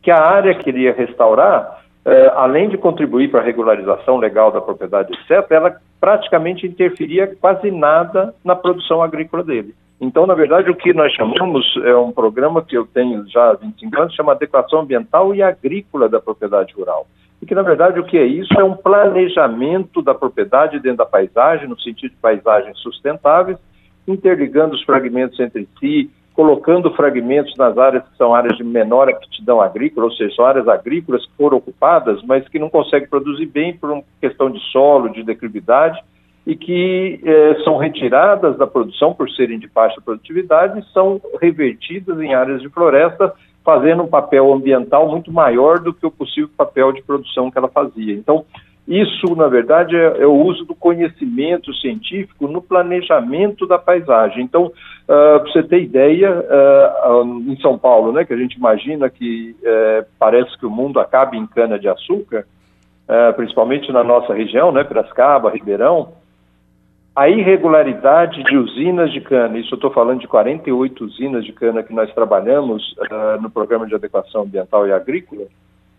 que 0.02 0.10
a 0.10 0.20
área 0.20 0.56
que 0.56 0.68
ele 0.68 0.82
ia 0.82 0.94
restaurar, 0.94 1.84
uh, 2.08 2.38
além 2.38 2.70
de 2.70 2.78
contribuir 2.78 3.30
para 3.30 3.42
a 3.42 3.44
regularização 3.44 4.18
legal 4.18 4.52
da 4.52 4.62
propriedade, 4.62 5.14
etc., 5.14 5.46
ela 5.52 5.80
praticamente 6.02 6.66
interferia 6.66 7.28
quase 7.40 7.70
nada 7.70 8.34
na 8.44 8.56
produção 8.56 9.04
agrícola 9.04 9.44
dele. 9.44 9.76
Então, 10.02 10.26
na 10.26 10.34
verdade, 10.34 10.70
o 10.70 10.76
que 10.76 10.94
nós 10.94 11.12
chamamos 11.14 11.66
é 11.84 11.96
um 11.96 12.12
programa 12.12 12.64
que 12.64 12.78
eu 12.78 12.86
tenho 12.86 13.28
já 13.30 13.52
há 13.52 13.54
25 13.54 14.02
anos, 14.02 14.16
chama 14.16 14.32
Adequação 14.32 14.80
Ambiental 14.80 15.36
e 15.36 15.42
Agrícola 15.42 16.08
da 16.08 16.22
Propriedade 16.22 16.74
Rural. 16.74 17.06
E 17.42 17.46
que, 17.46 17.54
na 17.54 17.62
verdade, 17.62 18.00
o 18.00 18.06
que 18.06 18.18
é 18.18 18.26
isso? 18.26 18.54
É 18.58 18.64
um 18.64 18.76
planejamento 18.76 20.02
da 20.02 20.14
propriedade 20.14 20.80
dentro 20.80 21.00
da 21.00 21.06
paisagem, 21.06 21.68
no 21.68 21.80
sentido 21.80 22.12
de 22.12 22.18
paisagens 22.18 22.78
sustentáveis, 22.80 23.58
interligando 24.08 24.74
os 24.74 24.84
fragmentos 24.84 25.40
entre 25.40 25.68
si, 25.80 26.10
colocando 26.34 26.94
fragmentos 26.96 27.54
nas 27.58 27.78
áreas 27.78 28.04
que 28.08 28.16
são 28.16 28.34
áreas 28.34 28.56
de 28.56 28.64
menor 28.64 29.10
aptidão 29.10 29.60
agrícola, 29.60 30.06
ou 30.06 30.12
seja, 30.14 30.34
são 30.36 30.46
áreas 30.46 30.68
agrícolas 30.70 31.26
que 31.26 31.34
foram 31.36 31.58
ocupadas, 31.58 32.22
mas 32.24 32.48
que 32.48 32.58
não 32.58 32.70
conseguem 32.70 33.10
produzir 33.10 33.46
bem 33.48 33.78
por 33.78 33.92
uma 33.92 34.04
questão 34.22 34.50
de 34.50 34.60
solo, 34.72 35.10
de 35.10 35.24
declividade, 35.24 36.00
e 36.50 36.56
que 36.56 37.22
eh, 37.24 37.62
são 37.64 37.78
retiradas 37.78 38.58
da 38.58 38.66
produção 38.66 39.14
por 39.14 39.30
serem 39.30 39.60
de 39.60 39.68
baixa 39.68 40.02
produtividade 40.02 40.80
e 40.80 40.92
são 40.92 41.22
revertidas 41.40 42.20
em 42.20 42.34
áreas 42.34 42.60
de 42.60 42.68
floresta, 42.70 43.32
fazendo 43.64 44.02
um 44.02 44.08
papel 44.08 44.52
ambiental 44.52 45.08
muito 45.08 45.32
maior 45.32 45.78
do 45.78 45.94
que 45.94 46.08
o 46.08 46.12
possível 46.12 46.50
papel 46.58 46.92
de 46.92 47.04
produção 47.04 47.52
que 47.52 47.58
ela 47.60 47.68
fazia. 47.68 48.16
Então, 48.16 48.46
isso, 48.88 49.36
na 49.36 49.48
verdade, 49.48 49.96
é, 49.96 50.24
é 50.24 50.26
o 50.26 50.34
uso 50.34 50.66
do 50.66 50.74
conhecimento 50.74 51.72
científico 51.76 52.48
no 52.48 52.64
planejamento 52.64 53.68
da 53.68 53.78
paisagem. 53.78 54.44
Então, 54.44 54.66
uh, 54.66 54.72
para 55.06 55.52
você 55.52 55.62
ter 55.62 55.84
ideia, 55.84 56.32
uh, 56.32 57.44
em 57.48 57.62
São 57.62 57.78
Paulo, 57.78 58.12
né, 58.12 58.26
que 58.26 58.34
a 58.34 58.38
gente 58.38 58.56
imagina 58.56 59.08
que 59.08 59.56
uh, 59.62 60.04
parece 60.18 60.58
que 60.58 60.66
o 60.66 60.72
mundo 60.72 61.00
acaba 61.00 61.36
em 61.36 61.46
cana-de-açúcar, 61.46 62.48
principalmente 63.36 63.92
na 63.92 64.04
nossa 64.04 64.36
região, 64.36 64.72
né, 64.72 64.84
Piracicaba, 64.84 65.50
Ribeirão, 65.50 66.10
a 67.16 67.28
irregularidade 67.28 68.44
de 68.44 68.58
usinas 68.58 69.12
de 69.12 69.20
cana, 69.22 69.58
isso 69.58 69.74
eu 69.74 69.78
estou 69.78 69.92
falando 69.92 70.20
de 70.20 70.28
48 70.28 71.04
usinas 71.04 71.44
de 71.44 71.52
cana 71.52 71.84
que 71.84 71.94
nós 71.94 72.14
trabalhamos 72.14 72.96
uh, 72.98 73.42
no 73.42 73.50
programa 73.50 73.86
de 73.88 73.96
adequação 73.96 74.44
ambiental 74.44 74.88
e 74.88 74.94
agrícola, 74.94 75.46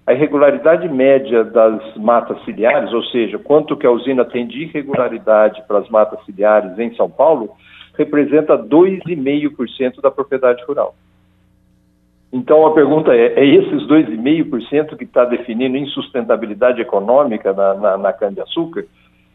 a 0.07 0.15
irregularidade 0.15 0.89
média 0.89 1.45
das 1.45 1.95
matas 1.97 2.43
ciliares, 2.45 2.93
ou 2.93 3.03
seja, 3.05 3.39
quanto 3.39 3.77
que 3.77 3.87
a 3.87 3.91
usina 3.91 4.25
tem 4.25 4.47
de 4.47 4.63
irregularidade 4.63 5.63
para 5.69 5.79
as 5.79 5.89
matas 5.89 6.25
ciliares 6.25 6.79
em 6.79 6.95
São 6.95 7.11
Paulo, 7.11 7.51
representa 7.97 8.57
2,5% 8.57 10.01
da 10.01 10.11
propriedade 10.11 10.65
rural. 10.65 10.95
Então 12.33 12.67
a 12.67 12.73
pergunta 12.73 13.15
é: 13.15 13.35
é 13.41 13.45
esses 13.45 13.87
2,5% 13.87 14.97
que 14.97 15.05
está 15.05 15.25
definindo 15.25 15.77
insustentabilidade 15.77 16.81
econômica 16.81 17.53
na, 17.53 17.75
na, 17.75 17.99
na 17.99 18.13
cana-de-açúcar? 18.13 18.87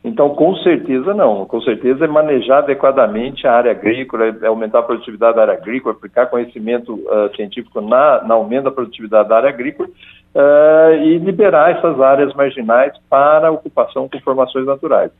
Então, 0.05 0.29
com 0.35 0.55
certeza 0.57 1.15
não. 1.15 1.47
Com 1.47 1.59
certeza 1.61 2.05
é 2.05 2.07
manejar 2.07 2.59
adequadamente 2.59 3.47
a 3.47 3.53
área 3.53 3.71
agrícola, 3.71 4.25
é 4.39 4.45
aumentar 4.45 4.79
a 4.79 4.83
produtividade 4.83 5.35
da 5.35 5.41
área 5.41 5.55
agrícola, 5.55 5.95
aplicar 5.95 6.27
conhecimento 6.27 6.93
uh, 6.93 7.35
científico 7.35 7.81
na, 7.81 8.23
na 8.23 8.35
aumento 8.35 8.65
da 8.65 8.71
produtividade 8.71 9.27
da 9.27 9.37
área 9.37 9.49
agrícola 9.49 9.89
uh, 9.89 10.93
e 11.01 11.17
liberar 11.17 11.71
essas 11.71 11.99
áreas 11.99 12.31
marginais 12.35 12.93
para 13.09 13.51
ocupação 13.51 14.07
com 14.07 14.19
formações 14.19 14.67
naturais. 14.67 15.11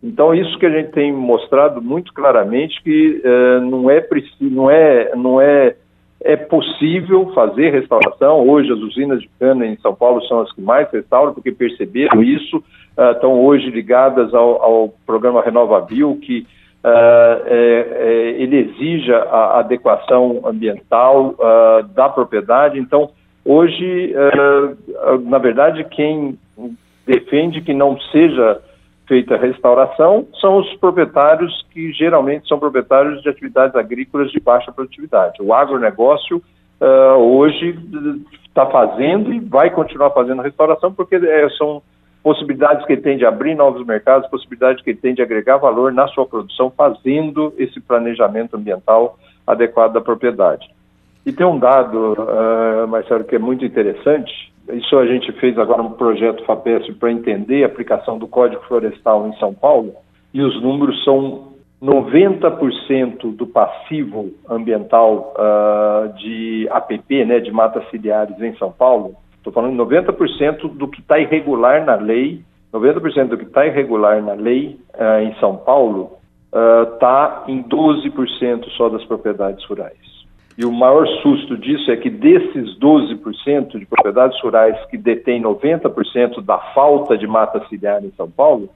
Então, 0.00 0.32
isso 0.32 0.56
que 0.60 0.66
a 0.66 0.70
gente 0.70 0.92
tem 0.92 1.12
mostrado 1.12 1.82
muito 1.82 2.14
claramente 2.14 2.80
que 2.84 3.20
uh, 3.24 3.60
não 3.62 3.90
é 3.90 4.00
preciso, 4.00 4.48
não 4.48 4.70
é, 4.70 5.10
não 5.16 5.40
é 5.40 5.74
é 6.22 6.36
possível 6.36 7.32
fazer 7.34 7.70
restauração. 7.70 8.46
Hoje, 8.46 8.72
as 8.72 8.78
usinas 8.78 9.20
de 9.20 9.30
cana 9.38 9.66
em 9.66 9.76
São 9.78 9.94
Paulo 9.94 10.22
são 10.26 10.40
as 10.40 10.52
que 10.52 10.60
mais 10.60 10.90
restauram, 10.90 11.32
porque 11.32 11.50
perceberam 11.50 12.22
isso, 12.22 12.58
uh, 12.58 13.12
estão 13.12 13.40
hoje 13.40 13.70
ligadas 13.70 14.34
ao, 14.34 14.62
ao 14.62 14.94
programa 15.06 15.40
RenovaBio, 15.42 16.16
que 16.16 16.40
uh, 16.84 17.42
é, 17.46 17.86
é, 17.90 18.42
ele 18.42 18.56
exija 18.58 19.16
a 19.16 19.60
adequação 19.60 20.42
ambiental 20.44 21.34
uh, 21.38 21.82
da 21.94 22.08
propriedade. 22.08 22.78
Então, 22.78 23.10
hoje, 23.42 24.12
na 25.24 25.38
verdade, 25.38 25.82
quem 25.84 26.38
defende 27.06 27.62
que 27.62 27.72
não 27.72 27.98
seja 28.12 28.60
feita 29.10 29.34
a 29.34 29.38
restauração 29.38 30.28
são 30.40 30.58
os 30.58 30.72
proprietários 30.76 31.66
que 31.72 31.92
geralmente 31.92 32.46
são 32.46 32.60
proprietários 32.60 33.20
de 33.20 33.28
atividades 33.28 33.74
agrícolas 33.74 34.30
de 34.30 34.38
baixa 34.38 34.70
produtividade. 34.70 35.42
O 35.42 35.52
agronegócio 35.52 36.36
uh, 36.80 37.18
hoje 37.18 37.76
está 38.46 38.66
fazendo 38.66 39.32
e 39.32 39.40
vai 39.40 39.68
continuar 39.68 40.10
fazendo 40.10 40.42
restauração 40.42 40.92
porque 40.92 41.16
é, 41.16 41.48
são 41.58 41.82
possibilidades 42.22 42.86
que 42.86 42.92
ele 42.92 43.02
tem 43.02 43.18
de 43.18 43.26
abrir 43.26 43.56
novos 43.56 43.84
mercados, 43.84 44.30
possibilidades 44.30 44.80
que 44.84 44.90
ele 44.90 45.00
tem 45.00 45.12
de 45.12 45.22
agregar 45.22 45.56
valor 45.56 45.92
na 45.92 46.06
sua 46.06 46.24
produção, 46.24 46.70
fazendo 46.70 47.52
esse 47.58 47.80
planejamento 47.80 48.56
ambiental 48.56 49.18
adequado 49.44 49.92
da 49.92 50.00
propriedade. 50.00 50.70
E 51.24 51.32
tem 51.32 51.46
um 51.46 51.58
dado, 51.58 52.14
uh, 52.14 52.88
Marcelo, 52.88 53.24
que 53.24 53.36
é 53.36 53.38
muito 53.38 53.64
interessante, 53.64 54.50
isso 54.72 54.96
a 54.98 55.06
gente 55.06 55.30
fez 55.32 55.58
agora 55.58 55.82
um 55.82 55.92
projeto 55.92 56.44
FAPESP 56.44 56.94
para 56.94 57.10
entender 57.10 57.62
a 57.62 57.66
aplicação 57.66 58.18
do 58.18 58.26
Código 58.26 58.62
Florestal 58.66 59.26
em 59.28 59.36
São 59.38 59.52
Paulo, 59.52 59.92
e 60.32 60.40
os 60.40 60.62
números 60.62 61.02
são 61.04 61.50
90% 61.82 63.34
do 63.34 63.46
passivo 63.46 64.30
ambiental 64.48 65.34
uh, 65.36 66.12
de 66.18 66.68
APP, 66.70 67.24
né, 67.24 67.40
de 67.40 67.50
matas 67.50 67.88
ciliares 67.90 68.40
em 68.40 68.54
São 68.56 68.70
Paulo, 68.70 69.14
estou 69.36 69.52
falando 69.52 69.82
90% 69.82 70.68
do 70.74 70.86
que 70.86 71.00
está 71.00 71.18
irregular 71.18 71.84
na 71.84 71.96
lei, 71.96 72.42
90% 72.72 73.28
do 73.28 73.38
que 73.38 73.44
está 73.44 73.66
irregular 73.66 74.22
na 74.22 74.34
lei 74.34 74.78
uh, 74.94 75.22
em 75.22 75.34
São 75.40 75.56
Paulo 75.56 76.18
está 76.94 77.44
uh, 77.46 77.50
em 77.50 77.62
12% 77.62 78.68
só 78.76 78.88
das 78.88 79.04
propriedades 79.04 79.64
rurais. 79.66 80.19
E 80.60 80.64
o 80.66 80.70
maior 80.70 81.08
susto 81.22 81.56
disso 81.56 81.90
é 81.90 81.96
que 81.96 82.10
desses 82.10 82.78
12% 82.78 83.78
de 83.78 83.86
propriedades 83.86 84.38
rurais 84.42 84.76
que 84.90 84.98
detêm 84.98 85.40
90% 85.40 86.42
da 86.42 86.58
falta 86.74 87.16
de 87.16 87.26
mata 87.26 87.66
ciliar 87.70 88.04
em 88.04 88.12
São 88.14 88.30
Paulo, 88.30 88.68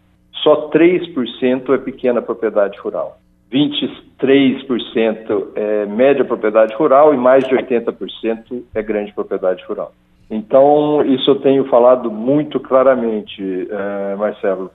só 0.43 0.71
3% 0.71 1.75
é 1.75 1.76
pequena 1.76 2.23
propriedade 2.23 2.79
rural. 2.79 3.19
23% 3.53 5.49
é 5.55 5.85
média 5.85 6.25
propriedade 6.25 6.75
rural 6.75 7.12
e 7.12 7.19
mais 7.19 7.47
de 7.47 7.55
80% 7.55 8.62
é 8.75 8.83
grande 8.83 9.12
propriedade 9.12 9.62
rural. 9.69 9.93
Então, 10.31 11.05
isso 11.05 11.33
eu 11.33 11.41
tenho 11.41 11.67
falado 11.67 12.11
muito 12.11 12.59
claramente, 12.59 13.43
uh, 13.43 14.17
Marcelo. 14.17 14.71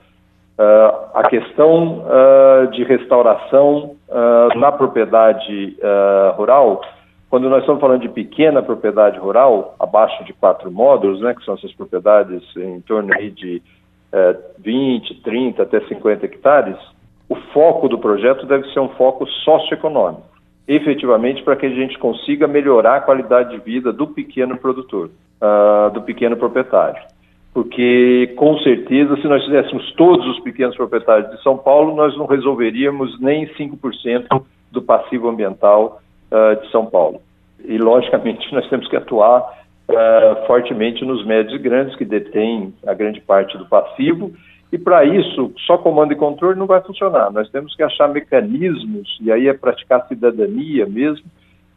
Uh, 0.56 1.10
a 1.12 1.28
questão 1.28 2.04
uh, 2.04 2.70
de 2.70 2.84
restauração 2.84 3.96
na 4.56 4.70
propriedade 4.72 5.76
rural 6.36 6.80
quando 7.30 7.48
nós 7.48 7.60
estamos 7.60 7.80
falando 7.80 8.02
de 8.02 8.08
pequena 8.08 8.60
propriedade 8.60 9.16
rural, 9.16 9.76
abaixo 9.78 10.24
de 10.24 10.32
quatro 10.32 10.68
módulos, 10.68 11.20
né, 11.20 11.32
que 11.32 11.44
são 11.44 11.54
essas 11.54 11.72
propriedades 11.72 12.42
em 12.56 12.80
torno 12.80 13.14
aí 13.14 13.30
de 13.30 13.62
é, 14.12 14.36
20, 14.58 15.22
30 15.22 15.62
até 15.62 15.80
50 15.82 16.26
hectares, 16.26 16.76
o 17.28 17.36
foco 17.52 17.88
do 17.88 18.00
projeto 18.00 18.44
deve 18.46 18.68
ser 18.72 18.80
um 18.80 18.88
foco 18.88 19.24
socioeconômico, 19.44 20.24
efetivamente 20.66 21.44
para 21.44 21.54
que 21.54 21.66
a 21.66 21.70
gente 21.70 21.96
consiga 22.00 22.48
melhorar 22.48 22.96
a 22.96 23.00
qualidade 23.00 23.50
de 23.50 23.58
vida 23.58 23.92
do 23.92 24.08
pequeno 24.08 24.58
produtor, 24.58 25.08
uh, 25.40 25.90
do 25.92 26.02
pequeno 26.02 26.36
proprietário. 26.36 27.00
Porque, 27.54 28.34
com 28.36 28.58
certeza, 28.58 29.16
se 29.16 29.28
nós 29.28 29.44
fizéssemos 29.44 29.92
todos 29.92 30.26
os 30.26 30.40
pequenos 30.40 30.76
proprietários 30.76 31.30
de 31.30 31.42
São 31.42 31.56
Paulo, 31.56 31.94
nós 31.94 32.16
não 32.16 32.26
resolveríamos 32.26 33.20
nem 33.20 33.46
5% 33.54 34.42
do 34.72 34.82
passivo 34.82 35.28
ambiental 35.28 36.00
uh, 36.30 36.60
de 36.60 36.70
São 36.70 36.86
Paulo. 36.86 37.20
E, 37.64 37.78
logicamente, 37.78 38.46
nós 38.54 38.68
temos 38.68 38.88
que 38.88 38.96
atuar 38.96 39.42
uh, 39.88 40.46
fortemente 40.46 41.04
nos 41.04 41.24
médios 41.26 41.54
e 41.54 41.58
grandes, 41.58 41.96
que 41.96 42.04
detêm 42.04 42.72
a 42.86 42.94
grande 42.94 43.20
parte 43.20 43.56
do 43.58 43.66
passivo, 43.66 44.32
e 44.72 44.78
para 44.78 45.04
isso, 45.04 45.52
só 45.66 45.76
comando 45.76 46.12
e 46.12 46.16
controle 46.16 46.58
não 46.58 46.66
vai 46.66 46.80
funcionar. 46.80 47.32
Nós 47.32 47.50
temos 47.50 47.74
que 47.74 47.82
achar 47.82 48.08
mecanismos, 48.08 49.18
e 49.20 49.32
aí 49.32 49.48
é 49.48 49.52
praticar 49.52 50.06
cidadania 50.06 50.86
mesmo, 50.86 51.26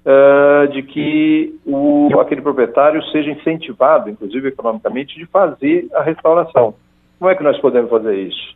uh, 0.06 0.68
de 0.72 0.84
que 0.84 1.56
o, 1.66 2.10
aquele 2.20 2.42
proprietário 2.42 3.04
seja 3.06 3.32
incentivado, 3.32 4.10
inclusive 4.10 4.50
economicamente, 4.50 5.18
de 5.18 5.26
fazer 5.26 5.88
a 5.94 6.04
restauração. 6.04 6.76
Como 7.18 7.32
é 7.32 7.36
que 7.36 7.44
nós 7.44 7.58
podemos 7.60 7.90
fazer 7.90 8.16
isso? 8.16 8.54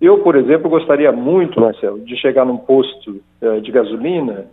Eu, 0.00 0.18
por 0.18 0.34
exemplo, 0.34 0.70
gostaria 0.70 1.12
muito, 1.12 1.60
Marcelo, 1.60 2.00
de 2.00 2.16
chegar 2.16 2.44
num 2.44 2.56
posto 2.56 3.20
uh, 3.40 3.60
de 3.60 3.70
gasolina 3.70 4.46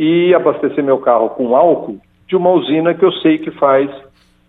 e 0.00 0.34
abastecer 0.34 0.82
meu 0.82 0.96
carro 0.96 1.28
com 1.28 1.54
álcool 1.54 1.98
de 2.26 2.34
uma 2.34 2.48
usina 2.52 2.94
que 2.94 3.04
eu 3.04 3.12
sei 3.12 3.36
que 3.36 3.50
faz 3.50 3.90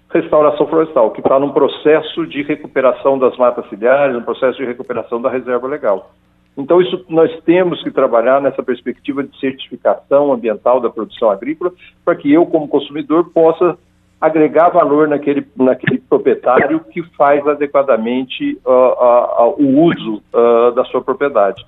restauração 0.09 0.65
florestal, 0.65 1.11
que 1.11 1.19
está 1.19 1.37
num 1.37 1.51
processo 1.51 2.25
de 2.25 2.41
recuperação 2.41 3.19
das 3.19 3.35
matas 3.35 3.67
ciliares, 3.67 4.15
um 4.15 4.21
processo 4.21 4.57
de 4.57 4.65
recuperação 4.65 5.21
da 5.21 5.29
reserva 5.29 5.67
legal. 5.67 6.09
Então, 6.57 6.81
isso 6.81 7.05
nós 7.09 7.29
temos 7.43 7.83
que 7.83 7.91
trabalhar 7.91 8.41
nessa 8.41 8.63
perspectiva 8.63 9.23
de 9.23 9.37
certificação 9.41 10.31
ambiental 10.31 10.79
da 10.79 10.89
produção 10.89 11.29
agrícola, 11.29 11.73
para 12.05 12.15
que 12.15 12.31
eu, 12.31 12.45
como 12.45 12.69
consumidor, 12.69 13.29
possa 13.33 13.77
agregar 14.21 14.69
valor 14.69 15.09
naquele, 15.09 15.45
naquele 15.57 15.97
proprietário 15.97 16.79
que 16.79 17.03
faz 17.17 17.45
adequadamente 17.45 18.57
uh, 18.65 18.69
uh, 18.69 19.49
uh, 19.49 19.55
o 19.61 19.83
uso 19.83 20.23
da 20.75 20.85
sua 20.85 21.01
propriedade. 21.01 21.61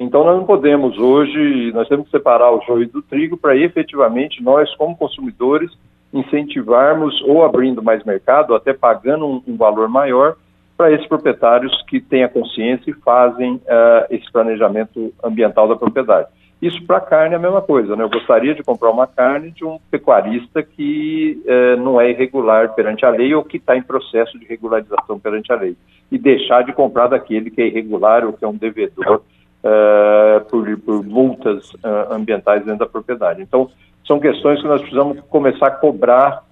Então, 0.00 0.24
nós 0.24 0.36
não 0.36 0.44
podemos 0.44 0.96
hoje, 0.96 1.72
nós 1.72 1.88
temos 1.88 2.06
que 2.06 2.12
separar 2.12 2.52
o 2.52 2.62
joio 2.62 2.88
do 2.88 3.02
trigo 3.02 3.36
para 3.36 3.56
efetivamente 3.56 4.42
nós, 4.42 4.72
como 4.76 4.96
consumidores, 4.96 5.70
incentivarmos 6.12 7.20
ou 7.22 7.44
abrindo 7.44 7.82
mais 7.82 8.04
mercado, 8.04 8.50
ou 8.50 8.56
até 8.56 8.72
pagando 8.72 9.26
um, 9.26 9.42
um 9.46 9.56
valor 9.56 9.88
maior 9.88 10.36
para 10.76 10.92
esses 10.92 11.06
proprietários 11.08 11.82
que 11.88 12.00
têm 12.00 12.22
a 12.22 12.28
consciência 12.28 12.90
e 12.90 12.94
fazem 12.94 13.54
uh, 13.54 14.06
esse 14.08 14.30
planejamento 14.30 15.12
ambiental 15.22 15.66
da 15.66 15.74
propriedade. 15.74 16.28
Isso 16.62 16.84
para 16.86 17.00
carne 17.00 17.34
é 17.34 17.36
a 17.36 17.40
mesma 17.40 17.60
coisa, 17.60 17.94
né? 17.94 18.02
Eu 18.02 18.08
gostaria 18.08 18.54
de 18.54 18.62
comprar 18.62 18.90
uma 18.90 19.06
carne 19.06 19.50
de 19.50 19.64
um 19.64 19.78
pecuarista 19.90 20.62
que 20.62 21.42
uh, 21.44 21.80
não 21.80 22.00
é 22.00 22.10
irregular 22.10 22.74
perante 22.74 23.04
a 23.04 23.10
lei 23.10 23.34
ou 23.34 23.44
que 23.44 23.56
está 23.56 23.76
em 23.76 23.82
processo 23.82 24.38
de 24.38 24.46
regularização 24.46 25.18
perante 25.18 25.52
a 25.52 25.56
lei. 25.56 25.76
E 26.10 26.18
deixar 26.18 26.62
de 26.62 26.72
comprar 26.72 27.08
daquele 27.08 27.50
que 27.50 27.60
é 27.60 27.66
irregular 27.66 28.24
ou 28.24 28.32
que 28.32 28.44
é 28.44 28.48
um 28.48 28.56
devedor 28.56 29.22
uh, 29.64 30.44
por, 30.46 30.78
por, 30.78 31.04
multas 31.04 31.72
ambientais 32.10 32.64
dentro 32.64 32.80
da 32.80 32.86
propriedade. 32.86 33.42
Então, 33.42 33.70
são 34.06 34.18
questões 34.18 34.60
que 34.60 34.66
nós 34.66 34.80
precisamos 34.80 35.20
começar 35.28 35.66
a 35.66 35.70
cobrar 35.70 36.42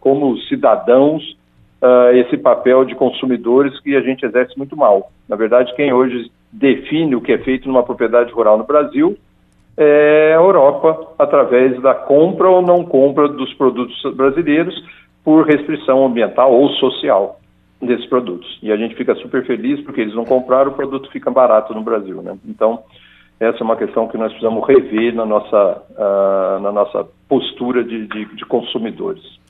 como 0.00 0.36
cidadãos 0.42 1.36
uh, 1.82 2.14
esse 2.14 2.36
papel 2.36 2.84
de 2.84 2.94
consumidores 2.94 3.78
que 3.80 3.96
a 3.96 4.00
gente 4.00 4.24
exerce 4.24 4.56
muito 4.56 4.76
mal. 4.76 5.10
Na 5.28 5.36
verdade, 5.36 5.74
quem 5.74 5.92
hoje 5.92 6.30
define 6.52 7.16
o 7.16 7.20
que 7.20 7.32
é 7.32 7.38
feito 7.38 7.66
numa 7.68 7.82
propriedade 7.82 8.32
rural 8.32 8.58
no 8.58 8.64
Brasil 8.64 9.16
é 9.76 10.34
a 10.34 10.40
Europa, 10.40 11.14
através 11.18 11.80
da 11.80 11.94
compra 11.94 12.48
ou 12.48 12.60
não 12.60 12.84
compra 12.84 13.28
dos 13.28 13.52
produtos 13.54 13.96
brasileiros 14.14 14.74
por 15.24 15.46
restrição 15.46 16.04
ambiental 16.04 16.52
ou 16.52 16.68
social 16.70 17.39
desses 17.80 18.06
produtos. 18.06 18.58
E 18.62 18.70
a 18.70 18.76
gente 18.76 18.94
fica 18.94 19.14
super 19.16 19.44
feliz 19.46 19.80
porque 19.82 20.00
eles 20.00 20.14
não 20.14 20.24
compraram, 20.24 20.70
o 20.70 20.74
produto 20.74 21.10
fica 21.10 21.30
barato 21.30 21.74
no 21.74 21.82
Brasil. 21.82 22.22
Né? 22.22 22.36
Então, 22.46 22.82
essa 23.38 23.58
é 23.58 23.62
uma 23.62 23.76
questão 23.76 24.06
que 24.08 24.18
nós 24.18 24.30
precisamos 24.32 24.66
rever 24.66 25.14
na 25.14 25.24
nossa, 25.24 25.82
uh, 25.92 26.60
na 26.60 26.72
nossa 26.72 27.06
postura 27.28 27.82
de, 27.82 28.06
de, 28.06 28.24
de 28.36 28.44
consumidores 28.44 29.40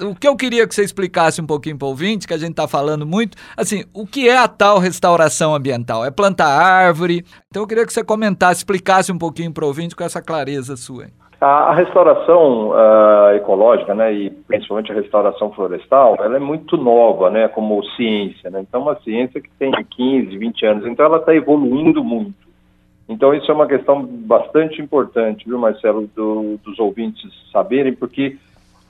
o 0.00 0.14
que 0.14 0.26
eu 0.26 0.36
queria 0.36 0.66
que 0.66 0.74
você 0.74 0.82
explicasse 0.82 1.40
um 1.40 1.46
pouquinho 1.46 1.78
para 1.78 1.86
o 1.86 1.90
ouvinte, 1.90 2.26
que 2.26 2.34
a 2.34 2.38
gente 2.38 2.50
está 2.50 2.66
falando 2.66 3.06
muito, 3.06 3.36
assim, 3.56 3.84
o 3.92 4.06
que 4.06 4.28
é 4.28 4.36
a 4.36 4.48
tal 4.48 4.78
restauração 4.78 5.54
ambiental? 5.54 6.04
É 6.04 6.10
plantar 6.10 6.48
árvore? 6.48 7.24
Então 7.48 7.62
eu 7.62 7.66
queria 7.66 7.86
que 7.86 7.92
você 7.92 8.02
comentasse, 8.02 8.60
explicasse 8.60 9.12
um 9.12 9.18
pouquinho 9.18 9.52
para 9.52 9.64
o 9.64 9.68
ouvinte 9.68 9.94
com 9.94 10.02
essa 10.02 10.20
clareza 10.20 10.76
sua. 10.76 11.06
A, 11.40 11.70
a 11.70 11.74
restauração 11.74 12.70
uh, 12.70 13.34
ecológica, 13.36 13.94
né, 13.94 14.12
e 14.12 14.30
principalmente 14.30 14.92
a 14.92 14.94
restauração 14.94 15.50
florestal, 15.52 16.16
ela 16.18 16.36
é 16.36 16.40
muito 16.40 16.76
nova, 16.76 17.30
né, 17.30 17.48
como 17.48 17.84
ciência, 17.96 18.50
né? 18.50 18.60
Então, 18.60 18.82
uma 18.82 18.96
ciência 19.00 19.40
que 19.40 19.50
tem 19.58 19.72
15, 19.72 20.36
20 20.36 20.66
anos, 20.66 20.86
então 20.86 21.04
ela 21.04 21.18
está 21.18 21.34
evoluindo 21.34 22.02
muito. 22.02 22.44
Então, 23.08 23.34
isso 23.34 23.50
é 23.50 23.54
uma 23.54 23.66
questão 23.66 24.02
bastante 24.02 24.80
importante, 24.80 25.44
viu, 25.46 25.58
Marcelo, 25.58 26.08
do, 26.14 26.58
dos 26.64 26.78
ouvintes 26.78 27.30
saberem, 27.52 27.92
porque 27.92 28.38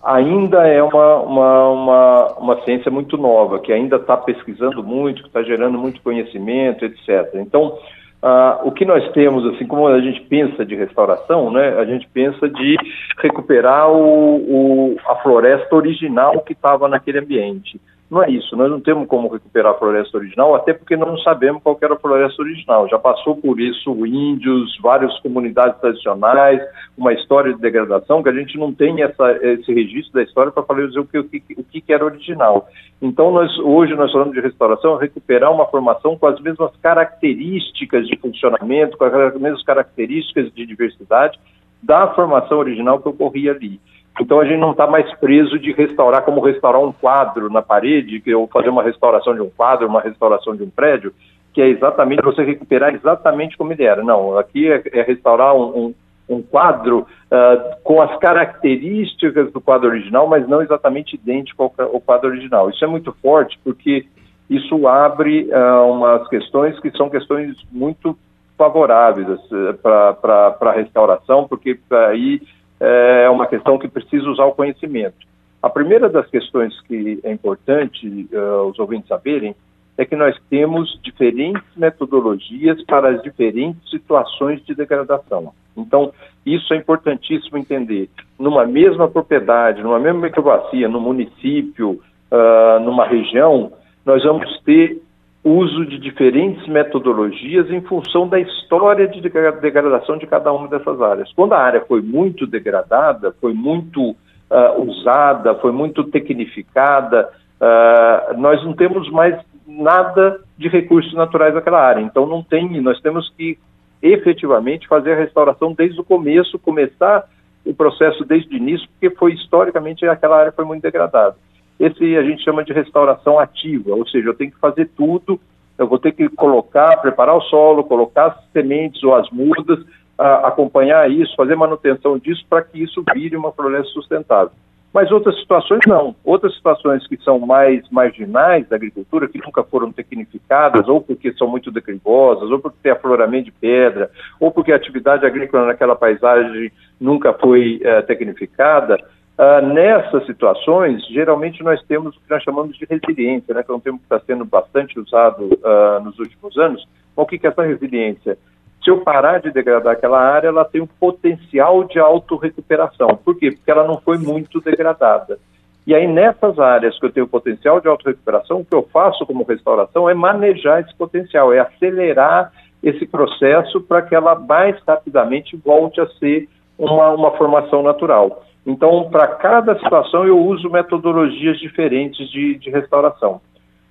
ainda 0.05 0.69
é 0.69 0.83
uma, 0.83 1.17
uma, 1.21 1.69
uma, 1.71 2.27
uma 2.35 2.63
ciência 2.63 2.91
muito 2.91 3.17
nova, 3.17 3.59
que 3.59 3.73
ainda 3.73 3.97
está 3.97 4.17
pesquisando 4.17 4.85
muito, 4.85 5.23
que 5.23 5.29
está 5.29 5.43
gerando 5.43 5.79
muito 5.79 6.01
conhecimento, 6.03 6.85
etc. 6.85 7.35
Então, 7.35 7.77
Uh, 8.25 8.69
o 8.69 8.73
que 8.73 8.87
nós 8.87 9.07
temos, 9.13 9.45
assim 9.55 9.67
como 9.67 9.87
a 9.87 10.01
gente 10.01 10.23
pensa 10.23 10.65
de 10.65 10.75
restauração, 10.75 11.51
né, 11.51 11.79
a 11.79 11.85
gente 11.85 12.09
pensa 12.09 12.49
de 12.49 12.75
recuperar 13.19 13.91
o, 13.91 14.37
o 14.37 14.97
a 15.07 15.17
floresta 15.17 15.77
original 15.77 16.41
que 16.41 16.55
estava 16.55 16.89
naquele 16.89 17.19
ambiente. 17.19 17.79
Não 18.15 18.23
é 18.23 18.31
isso, 18.31 18.55
nós 18.55 18.71
não 18.71 18.81
temos 18.81 19.09
como 19.09 19.27
recuperar 19.27 19.73
a 19.73 19.77
floresta 19.77 20.17
original, 20.17 20.55
até 20.55 20.73
porque 20.73 20.97
não 20.97 21.19
sabemos 21.19 21.61
qual 21.61 21.77
era 21.83 21.95
a 21.95 21.99
floresta 21.99 22.41
original. 22.43 22.89
Já 22.89 22.97
passou 22.97 23.35
por 23.35 23.59
isso 23.59 24.07
índios, 24.07 24.79
várias 24.81 25.19
comunidades 25.19 25.81
tradicionais, 25.81 26.61
uma 26.97 27.13
história 27.13 27.53
de 27.53 27.61
degradação, 27.61 28.23
que 28.23 28.29
a 28.29 28.33
gente 28.33 28.57
não 28.57 28.73
tem 28.73 29.03
essa, 29.03 29.33
esse 29.43 29.75
registro 29.75 30.13
da 30.13 30.23
história 30.23 30.53
para 30.53 30.63
falar 30.63 30.87
dizer 30.87 31.01
o 31.01 31.05
que, 31.05 31.19
o, 31.19 31.25
que, 31.25 31.43
o 31.59 31.65
que 31.65 31.93
era 31.93 32.05
original. 32.05 32.69
Então, 33.03 33.33
nós, 33.33 33.59
hoje 33.59 33.97
nós 33.97 34.13
falamos 34.13 34.33
de 34.33 34.41
restauração, 34.41 34.97
recuperar 34.97 35.53
uma 35.53 35.67
formação 35.67 36.17
com 36.17 36.29
as 36.29 36.41
mesmas 36.41 36.71
características 36.81 38.07
de 38.07 38.17
funcionamento, 38.19 38.97
com 38.97 39.07
as 39.07 39.35
mesmas 39.41 39.65
características 39.65 40.55
de 40.55 40.65
diversidade 40.65 41.37
da 41.83 42.15
formação 42.15 42.59
original 42.59 43.01
que 43.01 43.09
ocorria 43.09 43.51
ali. 43.51 43.81
Então 44.21 44.41
a 44.41 44.45
gente 44.45 44.61
não 44.61 44.71
está 44.71 44.87
mais 44.87 45.13
preso 45.19 45.59
de 45.59 45.73
restaurar 45.73 46.23
como 46.23 46.41
restaurar 46.41 46.81
um 46.81 46.93
quadro 46.93 47.51
na 47.51 47.63
parede, 47.63 48.21
que 48.21 48.35
ou 48.35 48.47
fazer 48.47 48.69
uma 48.69 48.83
restauração 48.83 49.35
de 49.35 49.41
um 49.41 49.51
quadro, 49.51 49.89
uma 49.89 50.01
restauração 50.01 50.55
de 50.55 50.63
um 50.63 50.71
prédio, 50.71 51.13
que 51.53 51.61
é 51.61 51.69
exatamente 51.69 52.23
você 52.23 52.43
recuperar 52.43 52.95
exatamente 52.95 53.57
como 53.57 53.73
ele 53.73 53.85
era. 53.85 54.03
Não, 54.03 54.39
aqui 54.39 54.71
é, 54.71 54.83
é 54.93 55.03
restaurar 55.03 55.55
um, 55.55 55.95
um, 56.29 56.37
um 56.37 56.43
quadro 56.43 57.01
uh, 57.01 57.77
com 57.83 58.01
as 58.01 58.17
características 58.19 59.53
do 59.53 59.61
quadro 59.61 59.89
original, 59.89 60.29
mas 60.29 60.49
não 60.49 60.63
exatamente 60.63 61.17
idêntico 61.17 61.63
ao, 61.63 61.87
ao 61.87 62.01
quadro 62.01 62.29
original. 62.29 62.71
Isso 62.71 62.85
é 62.85 62.89
muito 62.89 63.13
forte 63.21 63.59
porque 63.65 64.07
isso 64.49 64.87
abre 64.87 65.49
uh, 65.51 65.91
umas 65.91 66.29
questões 66.29 66.79
que 66.79 66.91
são 66.97 67.11
questões 67.11 67.57
muito 67.73 68.17
favoráveis 68.57 69.29
uh, 69.29 69.75
para 69.83 70.57
a 70.61 70.73
restauração, 70.73 71.49
porque 71.49 71.79
aí 72.09 72.41
é 72.81 73.29
uma 73.31 73.47
questão 73.47 73.79
que 73.79 73.89
precisa 73.89 74.29
usar 74.29 74.45
o 74.45 74.55
conhecimento. 74.55 75.17
A 75.63 75.71
primeira 75.71 76.09
das 76.09 76.27
questões 76.29 76.79
que 76.83 77.21
é 77.25 77.33
importante 77.33 78.29
uh, 78.33 78.69
os 78.69 78.79
ouvintes 78.79 79.09
saberem 79.09 79.55
é 79.97 80.05
que 80.05 80.17
nós 80.17 80.37
temos 80.51 80.99
diferentes 81.03 81.63
metodologias 81.77 82.83
para 82.85 83.11
as 83.11 83.23
diferentes 83.23 83.89
situações 83.89 84.63
de 84.67 84.75
degradação. 84.75 85.55
Então, 85.77 86.13
isso 86.45 86.75
é 86.75 86.77
importantíssimo 86.77 87.57
entender. 87.57 88.11
Numa 88.39 88.67
mesma 88.67 89.09
propriedade, 89.09 89.83
numa 89.83 89.99
mesma 89.99 90.21
microbacia, 90.21 90.89
no 90.89 91.01
município, 91.01 92.01
uh, 92.31 92.81
numa 92.81 93.07
região, 93.07 93.73
nós 94.05 94.23
vamos 94.23 94.61
ter 94.65 95.01
uso 95.45 95.85
de 95.85 95.99
diferentes 95.99 96.67
metodologias 96.67 97.71
em 97.71 97.83
função 97.83 98.27
da 98.27 98.41
história 98.41 99.07
de 99.07 99.21
degradação 99.21 100.17
de 100.17 100.27
cada 100.27 100.51
uma 100.51 100.67
dessas 100.67 101.01
áreas. 101.03 101.31
Quando 101.35 101.53
a 101.53 101.59
área 101.59 101.83
foi 101.83 102.01
muito 102.01 102.47
degradada, 102.47 103.35
foi 103.39 103.53
muito 103.53 104.11
uh, 104.11 104.83
usada, 104.83 105.55
foi 105.57 105.71
muito 105.71 106.03
tecnificada, 106.05 107.29
uh, 107.61 108.41
nós 108.41 108.65
não 108.65 108.73
temos 108.73 109.11
mais 109.11 109.39
nada 109.67 110.41
de 110.57 110.69
recursos 110.69 111.13
naturais 111.13 111.53
daquela 111.53 111.81
área. 111.81 112.01
Então 112.01 112.27
não 112.27 112.43
tem, 112.43 112.81
nós 112.81 112.99
temos 113.03 113.31
que 113.37 113.59
efetivamente 114.01 114.89
fazer 114.89 115.13
a 115.13 115.17
restauração 115.17 115.75
desde 115.75 116.01
o 116.01 116.05
começo, 116.05 116.59
começar 116.59 117.29
o 117.67 117.75
processo 117.75 118.25
desde 118.25 118.55
o 118.55 118.57
início, 118.57 118.89
porque 118.93 119.15
foi 119.17 119.33
historicamente 119.35 120.07
aquela 120.07 120.39
área 120.39 120.53
foi 120.53 120.65
muito 120.65 120.83
degradada. 120.83 121.37
Esse 121.79 122.17
a 122.17 122.23
gente 122.23 122.45
chama 122.45 122.65
de 122.65 122.73
restauração 122.73 123.39
ativa, 123.39 123.95
ou 123.95 124.07
seja, 124.07 124.29
eu 124.29 124.35
tenho 124.35 124.53
que 124.53 124.59
fazer 124.59 124.89
tudo, 124.97 125.41
eu 125.77 125.87
vou 125.87 125.99
ter 125.99 126.13
que 126.13 126.29
colocar, 126.29 126.97
preparar 126.99 127.37
o 127.37 127.43
solo, 127.43 127.85
colocar 127.85 128.27
as 128.27 128.53
sementes 128.53 129.03
ou 129.03 129.15
as 129.15 129.29
mudas, 129.31 129.85
a, 130.17 130.49
acompanhar 130.49 131.11
isso, 131.11 131.35
fazer 131.37 131.57
manutenção 131.57 132.19
disso 132.19 132.45
para 132.49 132.63
que 132.63 132.83
isso 132.83 133.05
vire 133.13 133.37
uma 133.37 133.53
floresta 133.53 133.89
sustentável. 133.93 134.53
Mas 134.95 135.11
outras 135.11 135.37
situações 135.41 135.81
não. 135.89 136.15
Outras 136.25 136.55
situações 136.55 137.05
que 137.09 137.17
são 137.17 137.41
mais 137.41 137.83
marginais 137.91 138.69
da 138.69 138.77
agricultura, 138.77 139.27
que 139.27 139.45
nunca 139.45 139.65
foram 139.65 139.91
tecnificadas, 139.91 140.87
ou 140.87 141.01
porque 141.01 141.33
são 141.33 141.49
muito 141.49 141.73
declivosas, 141.73 142.49
ou 142.49 142.61
porque 142.61 142.79
tem 142.81 142.93
afloramento 142.93 143.47
de 143.47 143.51
pedra, 143.51 144.09
ou 144.39 144.53
porque 144.53 144.71
a 144.71 144.77
atividade 144.77 145.27
agrícola 145.27 145.67
naquela 145.67 145.97
paisagem 145.97 146.71
nunca 147.01 147.33
foi 147.33 147.81
uh, 147.83 148.07
tecnificada, 148.07 148.97
Uh, 149.37 149.67
nessas 149.67 150.25
situações, 150.27 151.05
geralmente 151.09 151.61
nós 151.63 151.83
temos 151.89 152.17
o 152.17 152.21
que 152.21 152.31
nós 152.31 152.43
chamamos 152.45 152.77
de 152.77 152.85
resiliência, 152.85 153.53
né, 153.53 153.65
que 153.65 153.71
é 153.71 153.75
um 153.75 153.81
termo 153.81 153.99
que 153.99 154.05
está 154.05 154.21
sendo 154.21 154.45
bastante 154.45 154.99
usado 154.99 155.47
uh, 155.47 156.05
nos 156.05 156.17
últimos 156.21 156.57
anos. 156.57 156.87
o 157.17 157.27
que 157.27 157.45
é 157.45 157.51
essa 157.51 157.63
resiliência? 157.63 158.39
Se 158.85 158.91
eu 158.91 159.01
parar 159.01 159.41
de 159.41 159.51
degradar 159.51 159.95
aquela 159.95 160.21
área, 160.21 160.49
ela 160.49 160.65
tem 160.65 160.83
um 160.83 160.87
potencial 160.87 161.83
de 161.85 161.99
autorrecuperação. 161.99 163.17
Por 163.25 163.37
quê? 163.37 163.51
Porque 163.51 163.71
ela 163.71 163.85
não 163.85 163.99
foi 163.99 164.19
muito 164.19 164.61
degradada. 164.61 165.39
E 165.87 165.95
aí, 165.95 166.07
nessas 166.07 166.59
áreas 166.59 166.99
que 166.99 167.07
eu 167.07 167.13
tenho 167.13 167.27
potencial 167.27 167.81
de 167.81 167.89
autorrecuperação, 167.89 168.61
o 168.61 168.65
que 168.65 168.75
eu 168.75 168.89
faço 168.93 169.27
como 169.27 169.43
restauração 169.45 170.09
é 170.09 170.15
manejar 170.15 170.81
esse 170.81 170.95
potencial, 170.95 171.53
é 171.53 171.59
acelerar 171.59 172.53
esse 172.83 173.07
processo 173.07 173.81
para 173.81 174.03
que 174.03 174.15
ela 174.15 174.35
mais 174.35 174.77
rapidamente 174.87 175.57
volte 175.57 176.01
a 176.01 176.07
ser 176.19 176.49
uma, 176.79 177.11
uma 177.11 177.31
formação 177.33 177.83
natural. 177.83 178.45
Então, 178.67 179.09
para 179.11 179.27
cada 179.29 179.79
situação, 179.79 180.27
eu 180.27 180.39
uso 180.39 180.71
metodologias 180.71 181.59
diferentes 181.59 182.31
de, 182.31 182.57
de 182.57 182.71
restauração. 182.71 183.41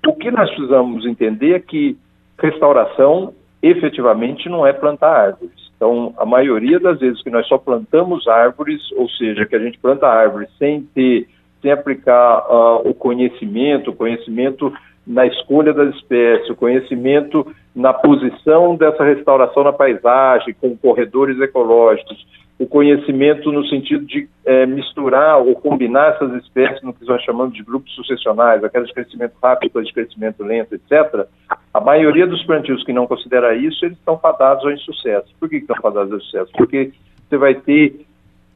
O 0.07 0.13
que 0.13 0.31
nós 0.31 0.49
precisamos 0.49 1.05
entender 1.05 1.53
é 1.53 1.59
que 1.59 1.97
restauração 2.39 3.33
efetivamente 3.61 4.49
não 4.49 4.65
é 4.65 4.73
plantar 4.73 5.11
árvores. 5.11 5.71
Então, 5.75 6.13
a 6.17 6.25
maioria 6.25 6.79
das 6.79 6.99
vezes 6.99 7.21
que 7.21 7.29
nós 7.29 7.47
só 7.47 7.57
plantamos 7.57 8.27
árvores, 8.27 8.81
ou 8.93 9.07
seja, 9.09 9.45
que 9.45 9.55
a 9.55 9.59
gente 9.59 9.77
planta 9.79 10.07
árvores 10.07 10.49
sem 10.57 10.81
ter, 10.81 11.27
sem 11.61 11.71
aplicar 11.71 12.39
uh, 12.49 12.89
o 12.89 12.93
conhecimento, 12.93 13.91
o 13.91 13.95
conhecimento 13.95 14.73
na 15.05 15.25
escolha 15.25 15.73
das 15.73 15.93
espécies, 15.95 16.49
o 16.49 16.55
conhecimento 16.55 17.45
na 17.75 17.93
posição 17.93 18.75
dessa 18.75 19.03
restauração 19.03 19.63
na 19.63 19.73
paisagem, 19.73 20.53
com 20.53 20.77
corredores 20.77 21.39
ecológicos, 21.39 22.25
o 22.59 22.67
conhecimento 22.67 23.51
no 23.51 23.65
sentido 23.67 24.05
de 24.05 24.29
é, 24.45 24.65
misturar 24.65 25.39
ou 25.39 25.55
combinar 25.55 26.13
essas 26.13 26.33
espécies 26.43 26.81
no 26.83 26.93
que 26.93 27.05
nós 27.05 27.21
chamamos 27.23 27.53
de 27.53 27.63
grupos 27.63 27.91
sucessionais, 27.93 28.63
aquelas 28.63 28.87
de 28.87 28.93
crescimento 28.93 29.33
rápido, 29.41 29.83
de 29.83 29.93
crescimento 29.93 30.43
lento, 30.43 30.75
etc. 30.75 31.27
A 31.73 31.79
maioria 31.79 32.27
dos 32.27 32.43
plantios 32.45 32.83
que 32.83 32.93
não 32.93 33.07
considera 33.07 33.55
isso, 33.55 33.83
eles 33.85 33.97
estão 33.97 34.17
fadados 34.17 34.63
ao 34.63 34.71
insucesso. 34.71 35.27
Por 35.39 35.49
que 35.49 35.57
estão 35.57 35.75
fadados 35.81 36.11
ao 36.11 36.19
insucesso? 36.19 36.51
Porque 36.53 36.91
você 37.27 37.37
vai 37.37 37.55
ter 37.55 38.05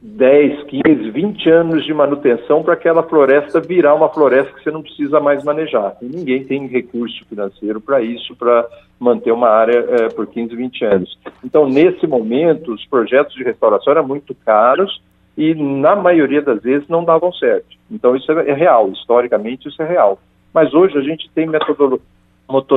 10, 0.00 0.62
15, 0.64 1.10
20 1.10 1.50
anos 1.50 1.84
de 1.84 1.92
manutenção 1.92 2.62
para 2.62 2.74
aquela 2.74 3.02
floresta 3.02 3.60
virar 3.60 3.94
uma 3.94 4.08
floresta 4.08 4.52
que 4.52 4.62
você 4.62 4.70
não 4.70 4.82
precisa 4.82 5.18
mais 5.18 5.42
manejar. 5.42 5.96
E 6.00 6.06
ninguém 6.06 6.44
tem 6.44 6.68
recurso 6.68 7.24
financeiro 7.28 7.80
para 7.80 8.00
isso, 8.00 8.36
para 8.36 8.64
manter 8.98 9.32
uma 9.32 9.48
área 9.48 9.78
é, 9.78 10.08
por 10.08 10.28
15, 10.28 10.54
20 10.54 10.84
anos. 10.84 11.18
Então, 11.44 11.68
nesse 11.68 12.06
momento, 12.06 12.72
os 12.72 12.86
projetos 12.86 13.34
de 13.34 13.42
restauração 13.42 13.92
eram 13.92 14.06
muito 14.06 14.34
caros 14.34 15.02
e, 15.36 15.52
na 15.54 15.96
maioria 15.96 16.42
das 16.42 16.62
vezes, 16.62 16.86
não 16.88 17.04
davam 17.04 17.32
certo. 17.32 17.76
Então, 17.90 18.14
isso 18.14 18.30
é, 18.30 18.52
real, 18.52 18.90
historicamente, 18.90 19.68
isso 19.68 19.82
é 19.82 19.86
real. 19.86 20.20
Mas 20.54 20.72
hoje 20.74 20.96
a 20.96 21.02
gente 21.02 21.28
tem 21.34 21.46
metodolo 21.46 22.00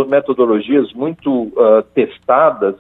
metodologias 0.10 0.92
muito 0.92 1.44
uh, 1.44 1.82
testadas 1.94 2.76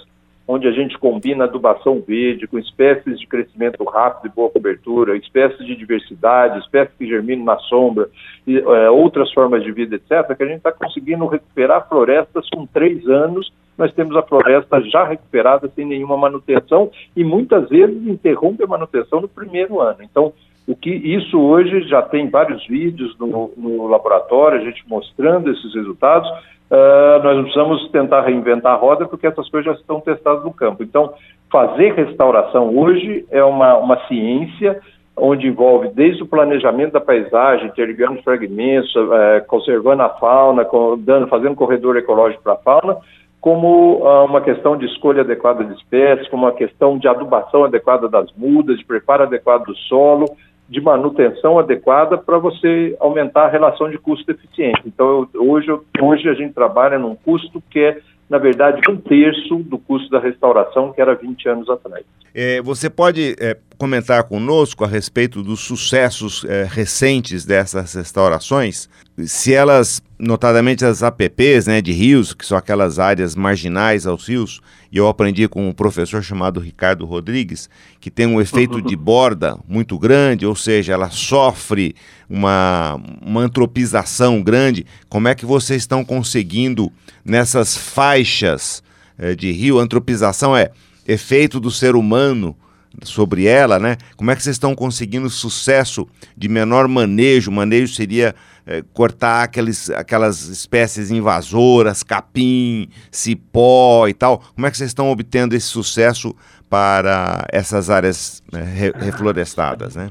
onde 0.51 0.67
a 0.67 0.71
gente 0.71 0.97
combina 0.97 1.45
adubação 1.45 2.03
verde 2.05 2.45
com 2.45 2.59
espécies 2.59 3.17
de 3.17 3.25
crescimento 3.25 3.81
rápido 3.85 4.29
e 4.29 4.35
boa 4.35 4.49
cobertura, 4.49 5.15
espécies 5.15 5.65
de 5.65 5.75
diversidade, 5.77 6.59
espécies 6.59 6.93
que 6.97 7.07
germinam 7.07 7.45
na 7.45 7.57
sombra, 7.59 8.09
e, 8.45 8.57
é, 8.57 8.89
outras 8.89 9.31
formas 9.31 9.63
de 9.63 9.71
vida, 9.71 9.95
etc., 9.95 10.35
que 10.35 10.43
a 10.43 10.47
gente 10.47 10.57
está 10.57 10.71
conseguindo 10.73 11.25
recuperar 11.25 11.87
florestas 11.87 12.45
com 12.49 12.65
três 12.65 13.07
anos. 13.07 13.51
Nós 13.77 13.93
temos 13.93 14.13
a 14.17 14.21
floresta 14.21 14.81
já 14.81 15.05
recuperada 15.05 15.71
sem 15.73 15.85
nenhuma 15.85 16.17
manutenção 16.17 16.91
e 17.15 17.23
muitas 17.23 17.69
vezes 17.69 18.05
interrompe 18.05 18.61
a 18.63 18.67
manutenção 18.67 19.21
no 19.21 19.29
primeiro 19.29 19.79
ano. 19.79 19.99
Então, 20.01 20.33
o 20.71 20.75
que 20.75 20.89
isso 20.89 21.37
hoje 21.37 21.81
já 21.89 22.01
tem 22.01 22.29
vários 22.29 22.65
vídeos 22.65 23.13
no, 23.19 23.51
no 23.57 23.87
laboratório, 23.87 24.57
a 24.57 24.63
gente 24.63 24.81
mostrando 24.87 25.51
esses 25.51 25.75
resultados, 25.75 26.29
uh, 26.29 27.21
nós 27.21 27.35
não 27.35 27.43
precisamos 27.43 27.89
tentar 27.91 28.21
reinventar 28.21 28.71
a 28.71 28.77
roda 28.77 29.05
porque 29.05 29.27
essas 29.27 29.49
coisas 29.49 29.73
já 29.73 29.77
estão 29.77 29.99
testadas 29.99 30.45
no 30.45 30.53
campo. 30.53 30.81
Então, 30.81 31.13
fazer 31.51 31.93
restauração 31.93 32.73
hoje 32.77 33.25
é 33.29 33.43
uma, 33.43 33.75
uma 33.79 34.07
ciência 34.07 34.79
onde 35.17 35.45
envolve 35.45 35.89
desde 35.89 36.23
o 36.23 36.25
planejamento 36.25 36.93
da 36.93 37.01
paisagem, 37.01 37.67
interligando 37.67 38.23
fragmentos, 38.23 38.95
uh, 38.95 39.45
conservando 39.47 40.03
a 40.03 40.09
fauna, 40.09 40.65
dando, 40.99 41.27
fazendo 41.27 41.53
corredor 41.53 41.97
ecológico 41.97 42.43
para 42.43 42.53
a 42.53 42.57
fauna, 42.57 42.95
como 43.41 43.97
uh, 44.05 44.23
uma 44.23 44.39
questão 44.39 44.77
de 44.77 44.85
escolha 44.85 45.19
adequada 45.19 45.65
de 45.65 45.73
espécies, 45.73 46.29
como 46.29 46.45
uma 46.45 46.53
questão 46.53 46.97
de 46.97 47.09
adubação 47.09 47.65
adequada 47.65 48.07
das 48.07 48.31
mudas, 48.37 48.77
de 48.77 48.85
preparo 48.85 49.23
adequado 49.23 49.65
do 49.65 49.75
solo, 49.75 50.27
de 50.71 50.79
manutenção 50.79 51.59
adequada 51.59 52.17
para 52.17 52.37
você 52.37 52.95
aumentar 52.97 53.43
a 53.43 53.49
relação 53.49 53.89
de 53.89 53.97
custo-eficiência. 53.97 54.83
Então, 54.85 55.27
eu, 55.33 55.43
hoje, 55.43 55.69
hoje 56.01 56.29
a 56.29 56.33
gente 56.33 56.53
trabalha 56.53 56.97
num 56.97 57.13
custo 57.13 57.61
que 57.69 57.77
é, 57.77 57.99
na 58.29 58.37
verdade, 58.37 58.79
um 58.89 58.95
terço 58.95 59.57
do 59.57 59.77
custo 59.77 60.09
da 60.09 60.17
restauração, 60.17 60.93
que 60.93 61.01
era 61.01 61.13
20 61.13 61.49
anos 61.49 61.69
atrás. 61.69 62.05
É, 62.33 62.61
você 62.61 62.89
pode 62.89 63.35
é, 63.37 63.57
comentar 63.81 64.25
conosco 64.25 64.85
a 64.85 64.87
respeito 64.87 65.41
dos 65.41 65.61
sucessos 65.61 66.45
é, 66.47 66.69
recentes 66.69 67.43
dessas 67.43 67.95
restaurações? 67.95 68.87
Se 69.25 69.55
elas, 69.55 70.03
notadamente 70.19 70.85
as 70.85 71.01
APPs 71.01 71.65
né, 71.65 71.81
de 71.81 71.91
rios, 71.91 72.31
que 72.31 72.45
são 72.45 72.55
aquelas 72.55 72.99
áreas 72.99 73.35
marginais 73.35 74.05
aos 74.05 74.27
rios, 74.27 74.61
e 74.91 74.97
eu 74.97 75.07
aprendi 75.07 75.47
com 75.47 75.67
um 75.67 75.73
professor 75.73 76.21
chamado 76.21 76.59
Ricardo 76.59 77.07
Rodrigues, 77.07 77.67
que 77.99 78.11
tem 78.11 78.27
um 78.27 78.39
efeito 78.39 78.79
de 78.85 78.95
borda 78.95 79.57
muito 79.67 79.97
grande, 79.97 80.45
ou 80.45 80.55
seja, 80.55 80.93
ela 80.93 81.09
sofre 81.09 81.95
uma, 82.29 83.01
uma 83.19 83.41
antropização 83.41 84.43
grande. 84.43 84.85
Como 85.09 85.27
é 85.27 85.33
que 85.33 85.43
vocês 85.43 85.81
estão 85.81 86.05
conseguindo 86.05 86.91
nessas 87.25 87.75
faixas 87.75 88.83
eh, 89.17 89.33
de 89.33 89.51
rio? 89.51 89.79
Antropização 89.79 90.55
é 90.55 90.69
efeito 91.07 91.59
do 91.59 91.71
ser 91.71 91.95
humano 91.95 92.55
sobre 93.03 93.45
ela, 93.45 93.79
né? 93.79 93.97
Como 94.17 94.31
é 94.31 94.35
que 94.35 94.43
vocês 94.43 94.55
estão 94.55 94.75
conseguindo 94.75 95.29
sucesso 95.29 96.07
de 96.35 96.49
menor 96.49 96.87
manejo? 96.87 97.51
Manejo 97.51 97.93
seria 97.93 98.35
é, 98.65 98.83
cortar 98.93 99.43
aqueles, 99.43 99.89
aquelas 99.89 100.47
espécies 100.47 101.11
invasoras, 101.11 102.03
capim, 102.03 102.89
cipó 103.09 104.07
e 104.07 104.13
tal. 104.13 104.41
Como 104.55 104.67
é 104.67 104.71
que 104.71 104.77
vocês 104.77 104.89
estão 104.89 105.09
obtendo 105.09 105.55
esse 105.55 105.67
sucesso 105.67 106.35
para 106.69 107.45
essas 107.51 107.89
áreas 107.89 108.41
né, 108.51 108.61
re, 108.63 108.91
reflorestadas, 108.95 109.95
né? 109.95 110.09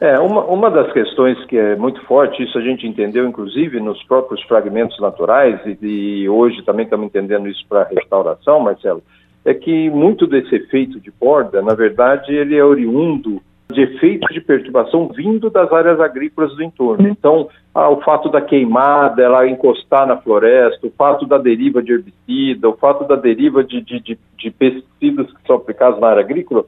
É, 0.00 0.18
uma, 0.18 0.42
uma 0.46 0.70
das 0.70 0.90
questões 0.94 1.44
que 1.44 1.58
é 1.58 1.76
muito 1.76 2.02
forte, 2.06 2.42
isso 2.42 2.56
a 2.56 2.62
gente 2.62 2.86
entendeu 2.86 3.28
inclusive 3.28 3.78
nos 3.80 4.02
próprios 4.04 4.42
fragmentos 4.44 4.98
naturais, 4.98 5.60
e, 5.66 5.76
e 5.82 6.28
hoje 6.28 6.62
também 6.62 6.84
estamos 6.84 7.04
entendendo 7.04 7.46
isso 7.46 7.62
para 7.68 7.84
restauração, 7.84 8.60
Marcelo, 8.60 9.02
é 9.44 9.54
que 9.54 9.90
muito 9.90 10.26
desse 10.26 10.54
efeito 10.54 11.00
de 11.00 11.10
borda, 11.10 11.62
na 11.62 11.74
verdade, 11.74 12.34
ele 12.34 12.56
é 12.56 12.64
oriundo 12.64 13.40
de 13.72 13.82
efeitos 13.82 14.34
de 14.34 14.40
perturbação 14.40 15.08
vindo 15.08 15.48
das 15.48 15.72
áreas 15.72 16.00
agrícolas 16.00 16.54
do 16.54 16.62
entorno. 16.62 17.04
Uhum. 17.04 17.10
Então, 17.10 17.48
ah, 17.74 17.88
o 17.88 18.00
fato 18.02 18.28
da 18.28 18.40
queimada, 18.40 19.22
ela 19.22 19.46
encostar 19.46 20.06
na 20.06 20.16
floresta, 20.16 20.86
o 20.86 20.90
fato 20.90 21.24
da 21.24 21.38
deriva 21.38 21.82
de 21.82 21.92
herbicida, 21.92 22.68
o 22.68 22.76
fato 22.76 23.06
da 23.06 23.16
deriva 23.16 23.62
de, 23.62 23.80
de, 23.80 24.00
de, 24.00 24.18
de 24.36 24.50
pesticidas 24.50 25.26
que 25.32 25.46
são 25.46 25.56
aplicados 25.56 26.00
na 26.00 26.08
área 26.08 26.22
agrícola, 26.22 26.64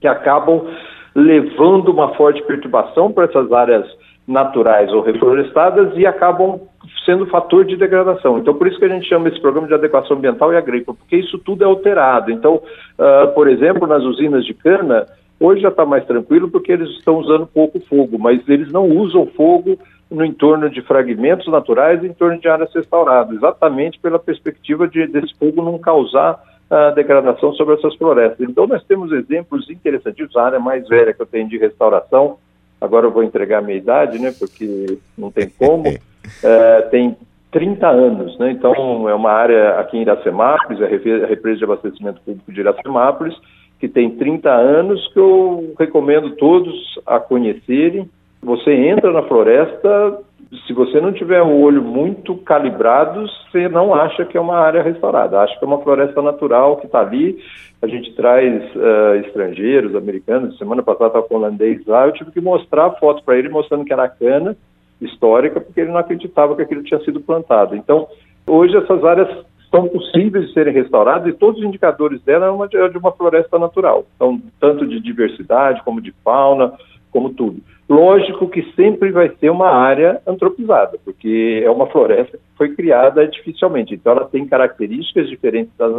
que 0.00 0.06
acabam 0.06 0.66
levando 1.14 1.88
uma 1.88 2.14
forte 2.14 2.42
perturbação 2.42 3.12
para 3.12 3.24
essas 3.24 3.52
áreas 3.52 3.86
naturais 4.26 4.92
ou 4.92 5.02
reflorestadas 5.02 5.96
e 5.96 6.06
acabam 6.06 6.60
sendo 7.04 7.26
fator 7.26 7.64
de 7.64 7.76
degradação. 7.76 8.38
Então, 8.38 8.54
por 8.54 8.66
isso 8.66 8.78
que 8.78 8.84
a 8.84 8.88
gente 8.88 9.08
chama 9.08 9.28
esse 9.28 9.40
programa 9.40 9.66
de 9.66 9.74
adequação 9.74 10.16
ambiental 10.16 10.52
e 10.52 10.56
agrícola, 10.56 10.96
porque 10.96 11.16
isso 11.16 11.38
tudo 11.38 11.62
é 11.62 11.66
alterado. 11.66 12.30
Então, 12.30 12.56
uh, 12.56 13.32
por 13.34 13.48
exemplo, 13.48 13.86
nas 13.86 14.02
usinas 14.04 14.44
de 14.44 14.54
cana, 14.54 15.06
Hoje 15.42 15.60
já 15.60 15.70
está 15.70 15.84
mais 15.84 16.04
tranquilo 16.06 16.48
porque 16.48 16.70
eles 16.70 16.88
estão 16.90 17.16
usando 17.16 17.48
pouco 17.48 17.80
fogo, 17.80 18.16
mas 18.16 18.48
eles 18.48 18.70
não 18.70 18.88
usam 18.88 19.26
fogo 19.26 19.76
no 20.08 20.24
entorno 20.24 20.70
de 20.70 20.80
fragmentos 20.82 21.48
naturais 21.48 22.04
em 22.04 22.12
torno 22.12 22.38
de 22.38 22.46
áreas 22.46 22.72
restauradas, 22.72 23.34
exatamente 23.34 23.98
pela 23.98 24.20
perspectiva 24.20 24.86
de 24.86 25.04
desse 25.08 25.36
fogo 25.36 25.60
não 25.60 25.80
causar 25.80 26.40
a 26.70 26.90
uh, 26.90 26.94
degradação 26.94 27.52
sobre 27.54 27.74
essas 27.74 27.92
florestas. 27.96 28.48
Então 28.48 28.68
nós 28.68 28.84
temos 28.84 29.10
exemplos 29.10 29.68
interessantíssimos, 29.68 30.36
a 30.36 30.44
área 30.44 30.60
mais 30.60 30.86
velha 30.86 31.12
que 31.12 31.20
eu 31.20 31.26
tenho 31.26 31.48
de 31.48 31.58
restauração, 31.58 32.38
agora 32.82 33.06
eu 33.06 33.12
vou 33.12 33.22
entregar 33.22 33.58
a 33.58 33.62
minha 33.62 33.78
idade, 33.78 34.18
né, 34.18 34.32
porque 34.38 34.98
não 35.16 35.30
tem 35.30 35.48
como, 35.48 35.88
uh, 35.88 36.88
tem 36.90 37.16
30 37.50 37.88
anos, 37.88 38.38
né, 38.38 38.50
então 38.50 39.08
é 39.08 39.14
uma 39.14 39.30
área 39.30 39.78
aqui 39.78 39.96
em 39.96 40.02
Iracemápolis, 40.02 40.80
é 40.80 40.86
a 40.86 41.26
represa 41.26 41.58
de 41.58 41.64
abastecimento 41.64 42.20
público 42.22 42.52
de 42.52 42.60
Iracemápolis, 42.60 43.34
que 43.78 43.88
tem 43.88 44.10
30 44.10 44.48
anos, 44.48 45.08
que 45.12 45.18
eu 45.18 45.74
recomendo 45.78 46.36
todos 46.36 46.72
a 47.04 47.18
conhecerem. 47.18 48.08
Você 48.40 48.72
entra 48.72 49.12
na 49.12 49.24
floresta, 49.24 50.20
se 50.66 50.72
você 50.74 51.00
não 51.00 51.12
tiver 51.12 51.40
o 51.42 51.60
olho 51.60 51.82
muito 51.82 52.36
calibrado, 52.36 53.26
você 53.26 53.68
não 53.68 53.94
acha 53.94 54.24
que 54.24 54.36
é 54.36 54.40
uma 54.40 54.58
área 54.58 54.82
restaurada, 54.82 55.40
acha 55.40 55.58
que 55.58 55.64
é 55.64 55.66
uma 55.66 55.80
floresta 55.82 56.20
natural 56.20 56.76
que 56.76 56.86
está 56.86 57.00
ali. 57.00 57.38
A 57.80 57.86
gente 57.86 58.14
traz 58.14 58.62
uh, 58.76 59.14
estrangeiros, 59.26 59.96
americanos, 59.96 60.58
semana 60.58 60.82
passada 60.82 61.06
estava 61.06 61.26
com 61.26 61.34
um 61.34 61.38
holandês 61.38 61.84
lá, 61.86 62.06
eu 62.06 62.12
tive 62.12 62.30
que 62.30 62.40
mostrar 62.40 62.86
a 62.86 62.90
foto 62.92 63.24
para 63.24 63.36
ele 63.36 63.48
mostrando 63.48 63.84
que 63.84 63.92
era 63.92 64.08
cana 64.08 64.54
histórica, 65.00 65.60
porque 65.60 65.80
ele 65.80 65.90
não 65.90 65.98
acreditava 65.98 66.54
que 66.54 66.62
aquilo 66.62 66.82
tinha 66.82 67.00
sido 67.00 67.20
plantado. 67.20 67.74
Então, 67.74 68.06
hoje 68.46 68.76
essas 68.76 69.02
áreas 69.04 69.28
são 69.70 69.88
possíveis 69.88 70.48
de 70.48 70.52
serem 70.52 70.74
restauradas 70.74 71.26
e 71.26 71.36
todos 71.36 71.60
os 71.60 71.66
indicadores 71.66 72.22
dela 72.22 72.46
é 72.46 72.50
uma, 72.50 72.68
de 72.68 72.98
uma 72.98 73.10
floresta 73.10 73.58
natural. 73.58 74.04
Então, 74.14 74.40
tanto 74.60 74.86
de 74.86 75.00
diversidade, 75.00 75.82
como 75.82 76.00
de 76.00 76.12
fauna, 76.22 76.74
como 77.12 77.30
tudo. 77.34 77.60
Lógico 77.88 78.48
que 78.48 78.62
sempre 78.74 79.12
vai 79.12 79.30
ser 79.38 79.50
uma 79.50 79.68
área 79.68 80.20
antropizada, 80.26 80.98
porque 81.04 81.62
é 81.62 81.70
uma 81.70 81.86
floresta 81.86 82.38
que 82.38 82.56
foi 82.56 82.74
criada 82.74 83.20
artificialmente. 83.20 83.94
Então, 83.94 84.12
ela 84.12 84.24
tem 84.24 84.46
características 84.46 85.28
diferentes 85.28 85.72
das, 85.76 85.92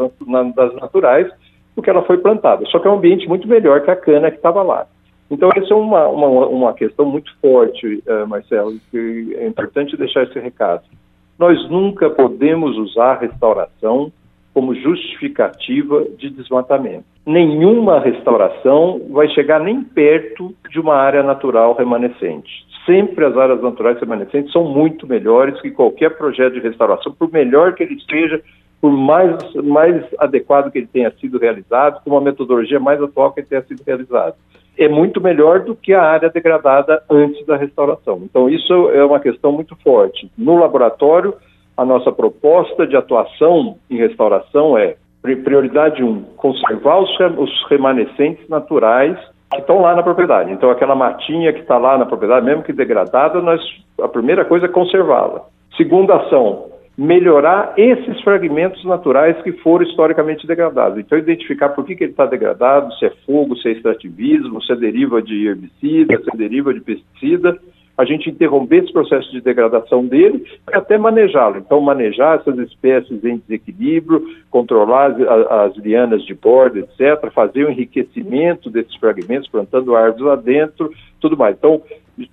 das 0.56 0.76
naturais 0.76 1.32
porque 1.76 1.89
ela 1.89 2.04
foi 2.04 2.17
plantada. 2.17 2.65
Só 2.67 2.80
que 2.80 2.88
é 2.88 2.91
um 2.91 2.95
ambiente 2.95 3.28
muito 3.28 3.47
melhor 3.47 3.82
que 3.82 3.91
a 3.91 3.95
cana 3.95 4.30
que 4.30 4.38
estava 4.38 4.62
lá. 4.62 4.88
Então, 5.30 5.49
essa 5.56 5.73
é 5.73 5.76
uma, 5.76 6.08
uma, 6.08 6.47
uma 6.47 6.73
questão 6.73 7.06
muito 7.06 7.36
forte, 7.41 8.04
uh, 8.08 8.28
Marcelo, 8.28 8.73
que 8.91 9.36
é 9.38 9.47
importante 9.47 9.97
deixar 9.97 10.23
esse 10.23 10.39
recado. 10.39 10.84
Nós 11.39 11.67
nunca 11.69 12.10
podemos 12.10 12.78
usar 12.78 13.13
a 13.13 13.19
restauração 13.19 14.12
como 14.54 14.76
justificativa 14.76 16.06
de 16.18 16.30
desmatamento. 16.30 17.06
Nenhuma 17.26 18.00
restauração 18.00 19.02
vai 19.10 19.28
chegar 19.30 19.60
nem 19.60 19.84
perto 19.84 20.54
de 20.70 20.80
uma 20.80 20.96
área 20.96 21.24
natural 21.24 21.74
remanescente. 21.74 22.52
Sempre 22.86 23.26
as 23.26 23.36
áreas 23.38 23.62
naturais 23.62 24.00
remanescentes 24.00 24.52
são 24.52 24.66
muito 24.66 25.08
melhores 25.08 25.60
que 25.62 25.72
qualquer 25.72 26.18
projeto 26.18 26.54
de 26.54 26.60
restauração, 26.60 27.13
por 27.13 27.32
melhor 27.32 27.74
que 27.74 27.84
ele 27.84 27.96
esteja, 27.96 28.42
por 28.82 28.92
mais, 28.92 29.38
mais 29.56 30.04
adequado 30.20 30.70
que 30.70 30.80
ele 30.80 30.89
tenha 30.92 31.10
sido 31.12 31.39
realizado, 31.39 32.04
com 32.04 32.12
uma 32.12 32.22
metodologia 32.22 32.80
mais 32.80 33.02
atual 33.02 33.32
que 33.32 33.39
ele 33.39 33.48
tenha 33.48 33.62
sido 33.63 33.82
realizado. 33.88 34.36
É 34.78 34.89
muito 34.89 35.22
melhor 35.22 35.62
do 35.62 35.76
que 35.76 35.94
a 35.94 36.02
área 36.02 36.30
degradada 36.30 37.02
antes 37.10 37.46
da 37.46 37.56
restauração. 37.56 38.22
Então, 38.24 38.50
isso 38.50 38.89
é 38.89 39.06
uma 39.06 39.20
questão 39.20 39.52
muito 39.52 39.76
forte. 39.78 40.30
No 40.38 40.60
laboratório, 40.60 41.36
a 41.76 41.86
nossa 41.86 42.12
proposta 42.12 42.86
de 42.86 42.96
atuação 42.96 43.78
em 43.90 43.98
restauração 43.98 44.78
é 44.78 44.96
prioridade 45.44 46.04
1, 46.04 46.08
um, 46.08 46.24
conservar 46.36 47.00
os, 47.00 47.10
os 47.38 47.70
remanescentes 47.70 48.48
naturais 48.50 49.18
que 49.52 49.60
estão 49.60 49.82
lá 49.82 49.96
na 49.96 50.04
propriedade. 50.04 50.52
Então, 50.52 50.70
aquela 50.70 50.96
matinha 50.96 51.54
que 51.54 51.62
está 51.62 51.78
lá 51.78 51.98
na 51.98 52.06
propriedade, 52.06 52.46
mesmo 52.46 52.64
que 52.64 52.74
degradada, 52.74 53.42
nós, 53.42 53.62
a 54.02 54.08
primeira 54.08 54.44
coisa 54.44 54.66
é 54.66 54.70
conservá-la. 54.70 55.46
Segunda 55.78 56.16
ação, 56.16 56.66
melhorar 56.98 57.74
esses 57.78 58.22
fragmentos 58.22 58.84
naturais 58.86 59.42
que 59.42 59.52
foram 59.54 59.86
historicamente 59.86 60.46
degradados. 60.46 61.00
Então, 61.00 61.18
identificar 61.18 61.70
por 61.70 61.86
que, 61.86 61.96
que 61.96 62.04
ele 62.04 62.12
está 62.12 62.26
degradado, 62.26 62.94
se 62.96 63.06
é 63.06 63.12
fogo, 63.26 63.56
se 63.56 63.70
é 63.70 63.72
extrativismo, 63.72 64.62
se 64.62 64.74
é 64.74 64.76
deriva 64.76 65.22
de 65.22 65.48
herbicida, 65.48 66.18
se 66.18 66.30
é 66.34 66.38
deriva 66.38 66.74
de 66.74 66.82
pesticida, 66.82 67.58
a 67.97 68.06
gente 68.06 68.29
interromper 68.29 68.84
esse 68.84 68.91
processo 68.91 69.32
de 69.32 69.41
degradação 69.41 70.06
dele 70.06 70.43
e 70.71 70.75
até 70.75 70.97
manejá-lo. 70.97 71.58
Então, 71.58 71.79
manejar 71.79 72.39
essas 72.39 72.58
espécies 72.60 73.23
em 73.23 73.38
desequilíbrio, 73.38 74.23
controlar 74.49 75.12
as, 75.12 75.75
as, 75.75 75.77
lianas 75.77 76.23
de 76.25 76.34
borda, 76.34 76.79
etc., 76.79 77.32
fazer 77.32 77.65
o 77.65 77.71
enriquecimento 77.71 78.69
desses 78.69 78.95
fragmentos, 78.95 79.49
plantando 79.49 79.95
árvores 79.95 80.25
lá 80.25 80.36
dentro, 80.36 80.91
tudo 81.19 81.38
mais. 81.38 81.56
Então, 81.56 81.82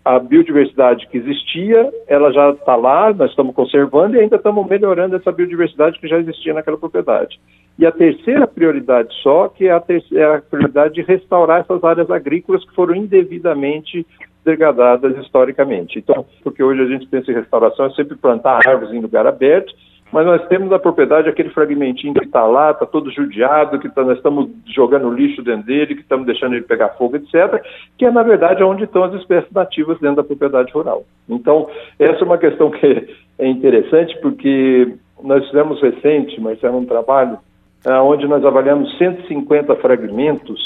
a 0.05 0.19
biodiversidade 0.19 1.07
que 1.09 1.19
existia, 1.19 1.91
ela 2.07 2.33
já 2.33 2.51
está 2.51 2.77
lá, 2.77 3.13
nós 3.13 3.31
estamos 3.31 3.55
conservando 3.55 4.17
e 4.17 4.21
ainda 4.21 4.37
estamos 4.37 4.67
melhorando 4.67 5.17
essa 5.17 5.33
biodiversidade 5.33 5.99
que 5.99 6.09
já 6.09 6.19
existia 6.19 6.53
naquela 6.53 6.77
propriedade. 6.77 7.41
E 7.79 7.87
a 7.87 7.93
terceira 7.93 8.47
prioridade 8.47 9.09
só, 9.23 9.49
que 9.49 9.67
é 9.67 9.73
a, 9.73 9.83
é 10.13 10.25
a 10.25 10.43
prioridade 10.43 10.95
de 10.95 11.03
restaurar 11.03 11.61
essas 11.61 11.83
áreas 11.83 12.11
agrícolas 12.11 12.63
que 12.65 12.75
foram 12.75 12.95
indevidamente 12.95 14.07
degradadas 14.45 15.17
historicamente. 15.19 15.99
Então, 15.99 16.25
porque 16.43 16.63
hoje 16.63 16.83
a 16.83 16.87
gente 16.87 17.07
pensa 17.07 17.31
em 17.31 17.35
restauração, 17.35 17.87
é 17.87 17.91
sempre 17.91 18.17
plantar 18.17 18.67
árvores 18.67 18.93
em 18.93 19.01
lugar 19.01 19.27
aberto, 19.27 19.73
mas 20.13 20.27
nós 20.27 20.45
temos 20.49 20.69
na 20.69 20.79
propriedade 20.79 21.29
aquele 21.29 21.51
fragmentinho 21.51 22.15
que 22.15 22.25
está 22.25 22.45
lá, 22.45 22.73
está 22.73 22.85
todo 22.85 23.13
judiado, 23.13 23.79
que 23.79 23.89
tá, 23.89 24.03
nós 24.03 24.17
estamos 24.17 24.51
jogando 24.67 25.11
lixo 25.11 25.41
dentro 25.41 25.67
dele, 25.67 25.95
que 25.95 26.01
estamos 26.01 26.27
deixando 26.27 26.55
ele 26.55 26.65
pegar 26.65 26.91
fogo, 26.91 27.17
etc., 27.17 27.63
que 27.97 28.05
é, 28.05 28.11
na 28.11 28.23
verdade, 28.23 28.63
onde 28.63 28.85
estão 28.85 29.05
as 29.05 29.15
espécies 29.15 29.53
nativas 29.53 30.01
dentro 30.01 30.17
da 30.17 30.25
propriedade 30.25 30.73
rural. 30.73 31.05
Então, 31.29 31.69
essa 31.99 32.23
é 32.23 32.25
uma 32.25 32.39
questão 32.39 32.71
que 32.71 33.15
é 33.39 33.47
interessante, 33.47 34.19
porque 34.21 34.95
nós 35.23 35.47
fizemos 35.47 35.81
recente, 35.81 36.41
mas 36.41 36.63
é 36.65 36.71
um 36.71 36.85
trabalho 36.85 37.39
é, 37.87 37.93
onde 37.99 38.27
nós 38.27 38.45
avaliamos 38.45 38.99
150 38.99 39.77
fragmentos 39.77 40.61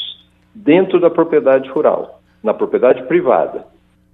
dentro 0.54 0.98
da 0.98 1.10
propriedade 1.10 1.68
rural 1.68 2.20
na 2.44 2.54
propriedade 2.54 3.02
privada. 3.04 3.64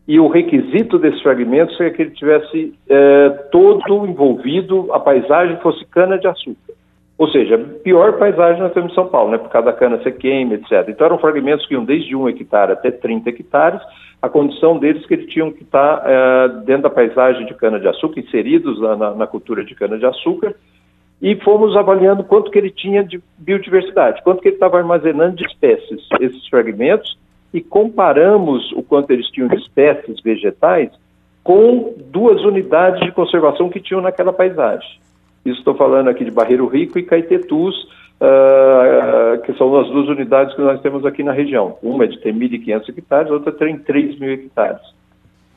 E 0.07 0.19
o 0.19 0.29
requisito 0.29 0.99
desses 0.99 1.21
fragmentos 1.21 1.79
é 1.81 1.91
que 1.91 2.03
ele 2.03 2.11
tivesse 2.13 2.73
é, 2.89 3.29
todo 3.53 4.07
envolvido, 4.07 4.89
a 4.93 4.99
paisagem 4.99 5.57
fosse 5.59 5.85
cana-de-açúcar. 5.85 6.73
Ou 7.19 7.29
seja, 7.29 7.59
pior 7.59 8.19
paisagem 8.19 8.63
nós 8.63 8.73
temos 8.73 8.93
em 8.93 8.95
São 8.95 9.07
Paulo, 9.07 9.31
né? 9.31 9.37
Por 9.37 9.51
causa 9.51 9.67
da 9.67 9.77
cana 9.77 10.03
ser 10.03 10.13
queima, 10.13 10.55
etc. 10.55 10.89
Então 10.89 11.07
eram 11.07 11.19
fragmentos 11.19 11.67
que 11.67 11.75
iam 11.75 11.85
desde 11.85 12.17
1 12.17 12.31
hectare 12.31 12.73
até 12.73 12.91
30 12.91 13.29
hectares. 13.29 13.83
A 14.23 14.29
condição 14.29 14.79
deles 14.79 15.05
é 15.05 15.07
que 15.07 15.15
eles 15.15 15.31
tinham 15.31 15.53
que 15.53 15.63
estar 15.63 16.03
é, 16.07 16.49
dentro 16.65 16.85
da 16.85 16.91
paisagem 16.91 17.45
de 17.45 17.55
cana-de-açúcar, 17.55 18.21
inseridos 18.21 18.81
na, 18.81 18.97
na, 18.97 19.15
na 19.15 19.27
cultura 19.27 19.63
de 19.63 19.75
cana-de-açúcar, 19.75 20.55
e 21.21 21.37
fomos 21.37 21.77
avaliando 21.77 22.25
quanto 22.25 22.51
que 22.51 22.59
ele 22.59 22.71
tinha 22.71 23.05
de 23.05 23.23
biodiversidade, 23.37 24.23
quanto 24.23 24.41
que 24.41 24.49
ele 24.49 24.57
estava 24.57 24.79
armazenando 24.79 25.37
de 25.37 25.45
espécies, 25.45 26.01
esses 26.21 26.49
fragmentos, 26.49 27.19
e 27.53 27.61
comparamos 27.61 28.73
o 28.73 28.83
quanto 28.83 29.11
eles 29.11 29.27
tinham 29.29 29.49
de 29.49 29.57
espécies 29.57 30.21
vegetais 30.23 30.91
com 31.43 31.95
duas 32.11 32.43
unidades 32.45 33.01
de 33.01 33.13
conservação 33.13 33.69
que 33.69 33.81
tinham 33.81 34.01
naquela 34.01 34.33
paisagem. 34.33 35.01
Estou 35.45 35.75
falando 35.75 36.09
aqui 36.09 36.25
de 36.25 36.31
Barreiro 36.31 36.67
Rico 36.67 36.99
e 36.99 37.03
Caetetus, 37.03 37.75
uh, 38.21 39.41
que 39.43 39.53
são 39.55 39.75
as 39.79 39.89
duas 39.89 40.09
unidades 40.09 40.55
que 40.55 40.61
nós 40.61 40.81
temos 40.81 41.05
aqui 41.05 41.23
na 41.23 41.33
região. 41.33 41.79
Uma 41.83 42.05
é 42.05 42.09
de 42.09 42.21
ter 42.21 42.35
1.500 42.35 42.89
hectares, 42.91 43.31
outra 43.33 43.53
tem 43.53 43.79
3 43.79 44.19
mil 44.19 44.33
hectares. 44.33 44.83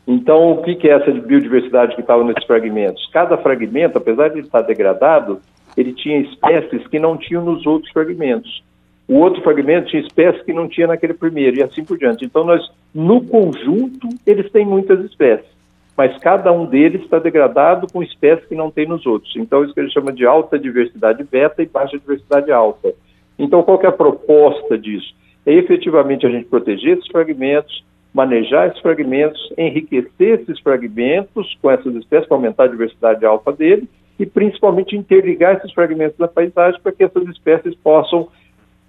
Então, 0.07 0.51
o 0.51 0.63
que, 0.63 0.75
que 0.75 0.89
é 0.89 0.93
essa 0.93 1.11
biodiversidade 1.11 1.95
que 1.95 2.01
estava 2.01 2.23
nesses 2.23 2.43
fragmentos? 2.45 3.07
Cada 3.11 3.37
fragmento, 3.37 3.97
apesar 3.97 4.29
de 4.29 4.39
estar 4.39 4.61
degradado, 4.61 5.39
ele 5.77 5.93
tinha 5.93 6.19
espécies 6.19 6.87
que 6.87 6.99
não 6.99 7.17
tinham 7.17 7.43
nos 7.43 7.65
outros 7.65 7.91
fragmentos 7.91 8.63
o 9.07 9.15
outro 9.15 9.41
fragmento 9.41 9.89
tinha 9.89 10.01
espécies 10.01 10.43
que 10.43 10.53
não 10.53 10.67
tinha 10.67 10.87
naquele 10.87 11.13
primeiro, 11.13 11.57
e 11.57 11.63
assim 11.63 11.83
por 11.83 11.97
diante. 11.97 12.25
Então, 12.25 12.43
nós, 12.43 12.61
no 12.93 13.21
conjunto, 13.21 14.07
eles 14.25 14.51
têm 14.51 14.65
muitas 14.65 15.03
espécies, 15.03 15.49
mas 15.97 16.17
cada 16.19 16.51
um 16.51 16.65
deles 16.65 17.01
está 17.01 17.19
degradado 17.19 17.87
com 17.91 18.01
espécies 18.01 18.47
que 18.47 18.55
não 18.55 18.71
tem 18.71 18.87
nos 18.87 19.05
outros. 19.05 19.35
Então, 19.35 19.63
isso 19.63 19.73
que 19.73 19.79
ele 19.79 19.91
chama 19.91 20.13
de 20.13 20.25
alta 20.25 20.57
diversidade 20.57 21.23
beta 21.23 21.61
e 21.61 21.65
baixa 21.65 21.97
diversidade 21.97 22.51
alta. 22.51 22.93
Então, 23.37 23.61
qual 23.63 23.81
é 23.81 23.87
a 23.87 23.91
proposta 23.91 24.77
disso? 24.77 25.13
É 25.45 25.53
efetivamente 25.53 26.25
a 26.25 26.29
gente 26.29 26.45
proteger 26.45 26.97
esses 26.97 27.07
fragmentos, 27.07 27.83
manejar 28.13 28.67
esses 28.67 28.79
fragmentos, 28.79 29.51
enriquecer 29.57 30.39
esses 30.39 30.59
fragmentos 30.59 31.57
com 31.61 31.69
essas 31.69 31.93
espécies 31.95 32.27
para 32.27 32.37
aumentar 32.37 32.63
a 32.65 32.67
diversidade 32.67 33.25
alfa 33.25 33.51
dele 33.51 33.89
e 34.19 34.25
principalmente 34.25 34.95
interligar 34.95 35.57
esses 35.57 35.73
fragmentos 35.73 36.17
na 36.17 36.27
paisagem 36.27 36.79
para 36.81 36.91
que 36.91 37.03
essas 37.03 37.27
espécies 37.27 37.75
possam 37.75 38.29